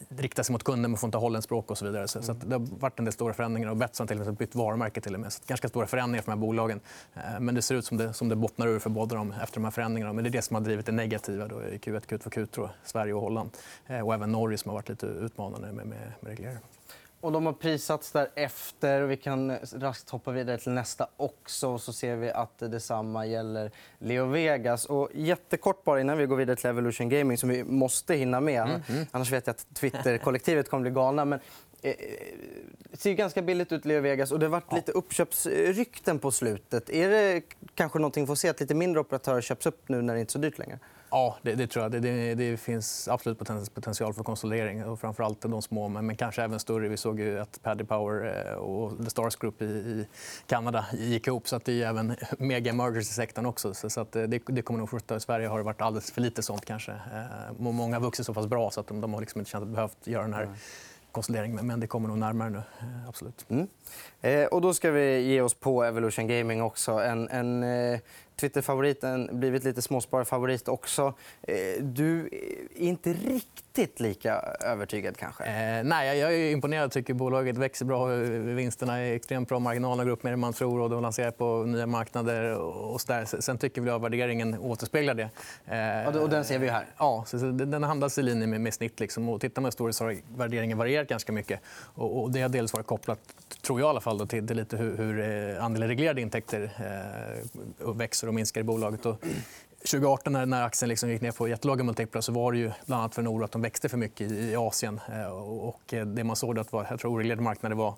rikta 0.10 0.43
sig 0.43 0.53
mot 0.53 0.63
kunden 0.63 0.91
men 0.91 0.97
får 0.97 1.08
inte 1.08 1.17
holländsk 1.17 1.47
språk 1.47 1.71
och 1.71 1.77
så 1.77 1.86
vidare. 1.86 2.08
Så, 2.08 2.21
så 2.21 2.34
det 2.34 2.55
har 2.55 2.79
varit 2.79 2.99
en 2.99 3.05
del 3.05 3.13
stora 3.13 3.34
förändringar. 3.34 3.69
Och 3.69 3.77
Betsson 3.77 4.08
har 4.10 4.31
bytt 4.31 4.55
varumärke 4.55 5.01
till 5.01 5.13
och 5.13 5.19
med. 5.19 5.34
Så 5.34 5.41
ganska 5.47 5.67
stora 5.67 5.88
förändringar 5.88 6.23
för 6.23 6.31
de 6.31 6.38
här 6.38 6.47
bolagen. 6.47 6.79
Eh, 7.13 7.39
men 7.39 7.55
det 7.55 7.62
ser 7.62 7.75
ut 7.75 7.86
som 7.86 7.97
det, 7.97 8.13
som 8.13 8.29
det 8.29 8.36
bottnar 8.36 8.67
ur 8.67 8.79
för 8.79 8.89
båda 8.89 9.15
dem 9.15 9.34
efter 9.43 9.55
de 9.55 9.63
här 9.63 9.71
förändringarna. 9.71 10.13
Men 10.13 10.23
det 10.23 10.29
är 10.29 10.31
det 10.31 10.41
som 10.41 10.55
har 10.55 10.62
drivit 10.62 10.86
det 10.86 10.91
negativa 10.91 11.47
då 11.47 11.63
i 11.63 11.77
Q1, 11.77 12.01
Q2, 12.08 12.29
Q3, 12.29 12.69
Sverige 12.84 13.13
och 13.13 13.21
Holland. 13.21 13.49
Eh, 13.88 13.99
och 13.99 14.13
även 14.13 14.31
Norge 14.31 14.58
som 14.58 14.69
har 14.69 14.75
varit 14.75 14.89
lite 14.89 15.05
utmanande 15.05 15.71
med, 15.71 15.88
med, 15.88 16.13
med 16.19 16.29
regleringar. 16.29 16.62
Och 17.25 17.31
de 17.31 17.45
har 17.45 17.53
prisats 17.53 18.11
därefter. 18.11 19.01
Vi 19.01 19.17
kan 19.17 19.57
raskt 19.73 20.09
hoppa 20.09 20.31
vidare 20.31 20.57
till 20.57 20.71
nästa 20.71 21.07
också. 21.17 21.77
Så 21.77 21.93
ser 21.93 22.15
vi 22.15 22.31
att 22.31 22.59
detsamma 22.59 23.25
gäller 23.25 23.71
Leo 23.99 24.25
Vegas. 24.25 24.85
Och 24.85 25.09
jättekort 25.13 25.83
bara 25.83 26.01
innan 26.01 26.17
vi 26.17 26.25
går 26.25 26.35
vidare 26.35 26.55
till 26.55 26.69
Evolution 26.69 27.09
Gaming, 27.09 27.38
som 27.38 27.49
vi 27.49 27.63
måste 27.63 28.15
hinna 28.15 28.39
med. 28.39 28.61
Mm, 28.61 28.81
mm. 28.89 29.05
Annars 29.11 29.31
vet 29.31 29.47
jag 29.47 29.53
att 29.53 29.75
Twitter-kollektivet 29.75 30.69
kommer 30.69 30.81
bli 30.81 30.91
galna. 30.91 31.25
Men, 31.25 31.39
eh, 31.81 31.93
det 32.91 32.97
ser 32.97 33.13
ganska 33.13 33.41
billigt 33.41 33.71
ut, 33.71 33.85
Leo 33.85 34.01
Vegas. 34.01 34.31
Och 34.31 34.39
det 34.39 34.45
har 34.45 34.51
varit 34.51 34.73
lite 34.73 34.91
uppköpsrykten 34.91 36.19
på 36.19 36.31
slutet. 36.31 36.89
Är 36.89 37.09
det 37.09 37.41
kanske 37.75 37.99
någonting 37.99 38.23
vi 38.23 38.27
får 38.27 38.35
se, 38.35 38.49
att 38.49 38.59
lite 38.59 38.75
mindre 38.75 38.99
operatörer 38.99 39.41
köps 39.41 39.65
upp 39.65 39.89
nu 39.89 40.01
när 40.01 40.13
det 40.13 40.19
inte 40.19 40.29
är 40.29 40.31
så 40.31 40.39
dyrt 40.39 40.57
längre? 40.57 40.79
Ja, 41.15 41.38
det, 41.41 41.56
det 41.56 41.67
tror 41.67 41.84
jag. 41.84 41.91
Det, 41.91 41.99
det, 41.99 42.36
det, 42.36 42.58
finns 42.58 43.08
absolut 43.08 43.39
potential 43.73 44.13
för 44.13 44.23
konsolidering. 44.23 44.86
Och 44.86 44.99
framförallt 44.99 45.41
de 45.41 45.62
små, 45.62 45.88
men, 45.88 46.06
men 46.06 46.15
kanske 46.15 46.43
även 46.43 46.60
större. 46.60 46.88
Vi 46.88 46.97
såg 46.97 47.19
ju 47.19 47.39
att 47.39 47.60
Paddy 47.63 47.84
Power 47.84 48.47
eh, 48.47 48.54
och 48.54 48.97
The 49.04 49.10
Stars 49.10 49.36
Group 49.36 49.62
i, 49.62 49.65
i 49.65 50.08
Kanada 50.47 50.86
gick 50.93 51.28
ihop. 51.28 51.47
Så 51.47 51.56
att 51.56 51.65
det 51.65 51.84
är 51.84 51.88
även 51.88 52.15
mega 52.38 52.73
mergers 52.73 53.10
i 53.10 53.13
sektorn 53.13 53.45
också. 53.45 53.73
Så, 53.73 53.89
så 53.89 54.01
att 54.01 54.15
eh, 54.15 54.23
det, 54.23 54.41
det 54.45 54.62
kommer 54.62 54.80
nog 54.80 54.89
fortsätta. 54.89 55.15
I 55.15 55.19
Sverige 55.19 55.47
har 55.47 55.58
det 55.58 55.63
varit 55.63 55.82
alldeles 55.82 56.12
för 56.12 56.21
lite 56.21 56.41
sånt 56.41 56.65
kanske. 56.65 56.91
Eh, 56.91 57.54
många 57.58 57.95
har 57.95 58.01
vuxit 58.01 58.25
så 58.25 58.34
pass 58.34 58.47
bra 58.47 58.71
så 58.71 58.80
att 58.80 58.88
de, 58.88 59.01
de 59.01 59.13
har 59.13 59.21
liksom 59.21 59.41
inte 59.41 59.51
känt 59.51 59.63
att 59.63 59.69
behövt 59.69 60.08
göra 60.08 60.23
den 60.23 60.34
här 60.34 60.49
konsolidering. 61.15 61.56
Men 61.56 61.80
det 61.80 61.88
kommer 61.88 62.08
nog 62.08 62.17
närmare 62.17 62.49
nu. 62.49 62.62
Absolut. 63.08 63.45
Mm. 63.49 63.67
Eh, 64.21 64.45
och 64.45 64.62
då 64.62 64.73
ska 64.73 64.91
vi 64.91 65.21
ge 65.21 65.41
oss 65.41 65.54
på 65.54 65.84
Evolution 65.84 66.28
Gaming 66.28 66.62
också. 66.62 66.91
En, 66.91 67.30
en 67.30 67.63
eh, 67.63 67.99
Twitter-favoriten, 68.36 69.30
blivit 69.39 69.63
lite 69.63 69.82
småspararfavorit 69.82 70.67
också. 70.67 71.13
Eh, 71.41 71.84
du 71.84 72.30
eh, 72.32 72.84
är 72.84 72.88
inte 72.88 73.13
riktigt 73.13 73.64
lika 73.99 74.39
övertygad 74.61 75.17
kanske? 75.17 75.43
Eh, 75.43 75.83
nej, 75.83 76.19
jag 76.19 76.33
är 76.33 76.51
imponerad. 76.51 76.91
tycker 76.91 77.13
bolaget 77.13 77.57
växer 77.57 77.85
bra. 77.85 78.05
Vinsterna 78.55 78.97
är 78.97 79.15
extremt 79.15 79.49
bra. 79.49 79.59
Marginalerna 79.59 80.03
går 80.03 80.11
upp 80.11 80.23
mer 80.23 80.33
än 80.33 80.39
man 80.39 80.53
tror. 80.53 80.79
och 80.79 80.89
De 80.89 81.01
lanserar 81.01 81.31
på 81.31 81.63
nya 81.63 81.88
marknader. 81.88 82.53
Och 82.57 83.01
så 83.01 83.07
där. 83.07 83.41
Sen 83.41 83.57
tycker 83.57 83.81
vi 83.81 83.89
att 83.89 84.01
värderingen 84.01 84.59
återspeglar 84.59 85.13
det. 85.13 85.29
Eh, 85.75 86.21
och 86.23 86.29
den 86.29 86.45
ser 86.45 86.59
vi 86.59 86.69
här. 86.69 86.85
Ja, 86.97 87.23
så 87.27 87.38
den 87.38 87.83
handlas 87.83 88.17
i 88.17 88.23
linje 88.23 88.47
med, 88.47 88.61
med 88.61 88.73
snitt. 88.73 88.99
Liksom. 88.99 89.29
Och 89.29 89.41
tittar 89.41 89.61
man 89.61 89.67
historiskt 89.67 89.99
har 89.99 90.17
värderingen 90.38 90.77
varierat 90.77 91.07
ganska 91.07 91.31
mycket. 91.31 91.59
Och, 91.95 92.23
och 92.23 92.31
det 92.31 92.41
har 92.41 92.49
dels 92.49 92.73
varit 92.73 92.88
kopplat, 92.88 93.19
tror 93.61 93.79
jag 93.79 93.88
i 93.88 93.89
alla 93.89 94.01
fall, 94.01 94.17
då, 94.17 94.25
till, 94.25 94.47
till 94.47 94.57
lite 94.57 94.77
hur, 94.77 94.97
hur 94.97 95.59
andelen 95.59 95.88
reglerade 95.88 96.21
intäkter 96.21 96.71
eh, 97.79 97.93
växer 97.93 98.27
och 98.27 98.33
minskar 98.33 98.61
i 98.61 98.63
bolaget. 98.63 99.05
Och 99.05 99.25
2018 99.86 100.34
när, 100.34 100.45
när 100.45 100.63
aktien 100.63 100.89
liksom 100.89 101.10
gick 101.10 101.21
ner 101.21 101.32
på 101.32 101.48
jättelåga 101.48 101.84
multiplar 101.84 102.21
så 102.21 102.32
var 102.32 102.52
det 102.52 102.58
ju 102.58 102.71
bland 102.86 103.02
annat 103.02 103.15
för 103.15 103.21
en 103.21 103.28
oro 103.28 103.43
att 103.43 103.52
de 103.52 103.62
växte 103.62 103.89
för 103.89 103.98
mycket 103.98 104.32
i, 104.32 104.56
Asien. 104.56 105.00
Eh, 105.13 105.28
och, 105.38 105.93
det 106.06 106.24
man 106.24 106.36
såg 106.36 106.60
att 106.60 106.71
var 106.71 106.88
jag 106.89 107.00
tror, 107.00 107.12
oreglerade 107.12 107.41
marknader 107.41 107.76
var 107.76 107.93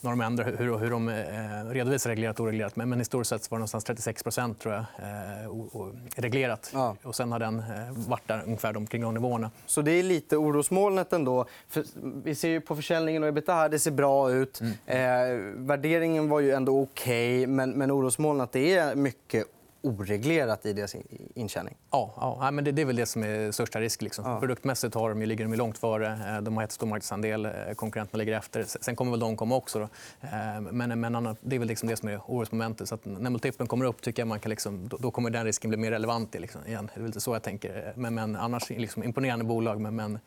några 0.00 0.16
de 0.16 0.20
ändrar 0.20 0.44
hur, 0.58 0.78
hur 0.78 0.90
de 0.90 1.08
eh, 1.08 1.70
redovisar 1.70 2.10
reglerat 2.10 2.40
och 2.40 2.46
oreglerat. 2.46 2.76
Men, 2.76 2.88
men 2.88 2.98
historiskt 2.98 3.28
sett 3.28 3.50
var 3.50 3.58
det 3.58 3.60
någonstans 3.60 3.84
36 3.84 4.22
tror 4.22 4.74
jag, 4.74 4.76
eh, 4.78 5.46
och, 5.46 5.80
och 5.80 5.92
reglerat. 6.16 6.70
Ja. 6.74 6.96
Och 7.02 7.14
sen 7.14 7.32
har 7.32 7.38
den 7.38 7.58
eh, 7.58 7.64
varit 8.08 8.28
där 8.28 8.42
ungefär 8.46 8.76
omkring 8.76 9.02
de 9.02 9.14
nivåerna. 9.14 9.50
Så 9.66 9.82
det 9.82 9.92
är 9.92 10.02
lite 10.02 10.36
orosmolnet 10.36 11.12
ändå. 11.12 11.46
För 11.68 11.84
vi 12.24 12.34
ser 12.34 12.48
ju 12.48 12.60
på 12.60 12.76
försäljningen 12.76 13.22
och 13.22 13.28
ebitda, 13.28 13.68
det 13.68 13.78
ser 13.78 13.90
bra 13.90 14.32
ut. 14.32 14.60
Mm. 14.60 14.72
Eh, 14.86 15.66
värderingen 15.66 16.28
var 16.28 16.40
ju 16.40 16.50
ändå 16.50 16.82
okej, 16.82 17.38
okay, 17.38 17.46
men, 17.46 17.70
men 17.70 17.90
orosmolnet 17.90 18.52
det 18.52 18.76
är 18.76 18.94
mycket 18.94 19.46
oreglerat 19.82 20.66
i 20.66 20.72
deras 20.72 20.96
intjäning. 21.34 21.76
Ja, 21.90 22.38
ja 22.40 22.50
men 22.50 22.64
det, 22.64 22.82
är 22.82 22.84
väl 22.84 22.96
det 22.96 23.06
som 23.06 23.22
är 23.22 23.52
största 23.52 23.80
risk. 23.80 24.02
Liksom. 24.02 24.24
Ja. 24.24 24.40
Produktmässigt 24.40 24.94
har 24.94 25.08
de, 25.08 25.22
ligger 25.22 25.44
de 25.44 25.54
långt 25.54 25.78
före. 25.78 26.36
Eh, 26.36 26.42
de 26.42 26.56
har 26.56 26.62
jättestor 26.62 26.86
marknadsandel. 26.86 27.46
Eh, 27.46 27.52
konkurrenterna 27.76 28.18
ligger 28.18 28.38
efter. 28.38 28.64
Sen 28.64 28.96
kommer 28.96 29.10
väl 29.10 29.20
de 29.20 29.36
komma 29.36 29.56
också. 29.56 29.78
Då. 29.78 29.88
Eh, 30.20 30.60
men, 30.60 31.00
men 31.00 31.36
det 31.40 31.56
är 31.56 31.58
väl 31.58 31.68
liksom 31.68 31.88
det 31.88 31.96
som 31.96 32.08
är 32.08 32.20
orosmomentet. 32.26 32.88
Så 32.88 32.98
när 33.02 33.30
multipeln 33.30 33.68
kommer 33.68 33.84
upp 33.84 34.02
tycker 34.02 34.22
jag 34.22 34.28
man 34.28 34.40
kan 34.40 34.50
liksom, 34.50 34.88
då, 34.88 35.10
kommer 35.10 35.30
den 35.30 35.44
risken 35.44 35.70
bli 35.70 35.76
mer 35.76 35.90
relevant. 35.90 36.34
Liksom, 36.34 36.60
igen. 36.66 36.90
Det 36.94 37.00
är 37.00 37.06
lite 37.06 37.20
så 37.20 37.34
jag 37.34 37.42
tänker. 37.42 37.92
Men, 37.96 38.14
men 38.14 38.36
annars 38.36 38.70
liksom, 38.70 39.02
imponerande 39.02 39.44
bolag. 39.44 39.80
Men, 39.80 39.96
men 39.96 40.18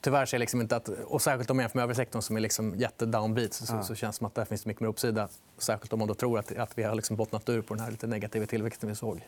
tyvärr 0.00 0.26
ser 0.26 0.36
jag 0.36 0.40
liksom 0.40 0.60
inte 0.60 0.76
att... 0.76 0.88
Och 0.88 1.22
särskilt 1.22 1.50
om 1.50 1.56
man 1.56 1.62
jämför 1.62 1.78
med 1.78 1.82
övriga 1.82 1.96
sektorn 1.96 2.22
som 2.22 2.36
är 2.36 2.40
liksom 2.40 2.74
jättedownbeat 2.74 3.52
så, 3.52 3.74
ja. 3.74 3.82
så, 3.82 3.94
känns 3.94 4.16
det 4.16 4.18
som 4.18 4.26
att 4.26 4.34
där 4.34 4.44
finns 4.44 4.66
mycket 4.66 4.80
mer 4.80 4.88
uppsida. 4.88 5.28
Särskilt 5.58 5.92
om 5.92 5.98
man 5.98 6.08
då 6.08 6.14
tror 6.14 6.38
att, 6.38 6.56
att 6.56 6.78
vi 6.78 6.82
har 6.82 6.94
liksom 6.94 7.16
bottnat 7.16 7.48
ur 7.48 7.62
på 7.62 7.74
den 7.74 7.84
här 7.84 7.90
lite 7.90 8.06
negativa 8.06 8.46
tillväxten 8.46 8.90
såg 9.00 9.20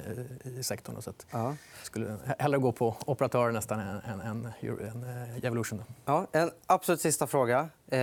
i, 0.45 0.63
sektorn. 0.63 1.03
Så 1.03 1.11
att 1.11 1.27
ja. 1.31 1.57
skulle 1.83 2.17
hellre 2.39 2.59
gå 2.59 2.73
på 2.73 2.97
operatörer 3.07 3.53
nästan 3.53 3.81
än, 3.81 4.21
än, 4.21 4.53
eh, 4.61 5.45
Evolution. 5.47 5.85
Ja, 6.05 6.27
en 6.33 6.51
absolut 6.67 7.01
sista 7.01 7.27
fråga. 7.27 7.69
Eh, 7.89 8.01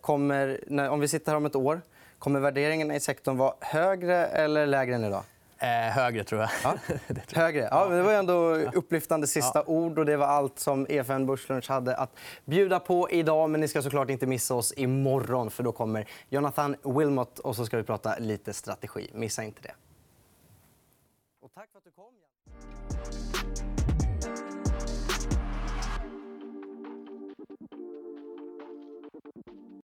kommer, 0.00 0.58
om 0.90 1.00
vi 1.00 1.08
sitter 1.08 1.30
här 1.32 1.36
om 1.36 1.46
ett 1.46 1.56
år, 1.56 1.80
kommer 2.18 2.40
värderingarna 2.40 2.94
i 2.94 3.00
sektorn 3.00 3.36
vara 3.36 3.54
högre 3.60 4.26
eller 4.26 4.66
lägre 4.66 4.94
än 4.94 5.04
idag? 5.04 5.24
Eh, 5.58 5.68
högre, 5.68 6.24
tror 6.24 6.40
jag. 6.40 6.50
Ja. 6.64 6.74
högre. 7.32 7.68
Ja, 7.70 7.88
det 7.88 8.02
var 8.02 8.12
ändå 8.12 8.54
upplyftande 8.54 9.26
sista 9.26 9.58
ja. 9.58 9.64
ord. 9.66 9.98
och 9.98 10.06
Det 10.06 10.16
var 10.16 10.26
allt 10.26 10.58
som 10.58 10.86
EFN 10.88 11.26
Börslunch 11.26 11.68
hade 11.68 11.96
att 11.96 12.10
bjuda 12.44 12.80
på 12.80 13.10
idag. 13.10 13.50
Men 13.50 13.60
ni 13.60 13.68
ska 13.68 13.82
såklart 13.82 14.10
inte 14.10 14.26
missa 14.26 14.54
oss 14.54 14.72
imorgon. 14.76 15.50
för 15.50 15.62
Då 15.62 15.72
kommer 15.72 16.08
Jonathan 16.28 16.76
Wilmot 16.82 17.38
och 17.38 17.56
så 17.56 17.66
ska 17.66 17.76
vi 17.76 17.82
prata 17.82 18.18
lite 18.18 18.52
strategi. 18.52 19.10
Missa 19.12 19.44
inte 19.44 19.62
det. 19.62 19.72
Och 21.52 21.54
tack 21.54 21.70
för 21.70 21.78
att 21.78 21.84
du 21.84 21.90
kom. 21.90 22.14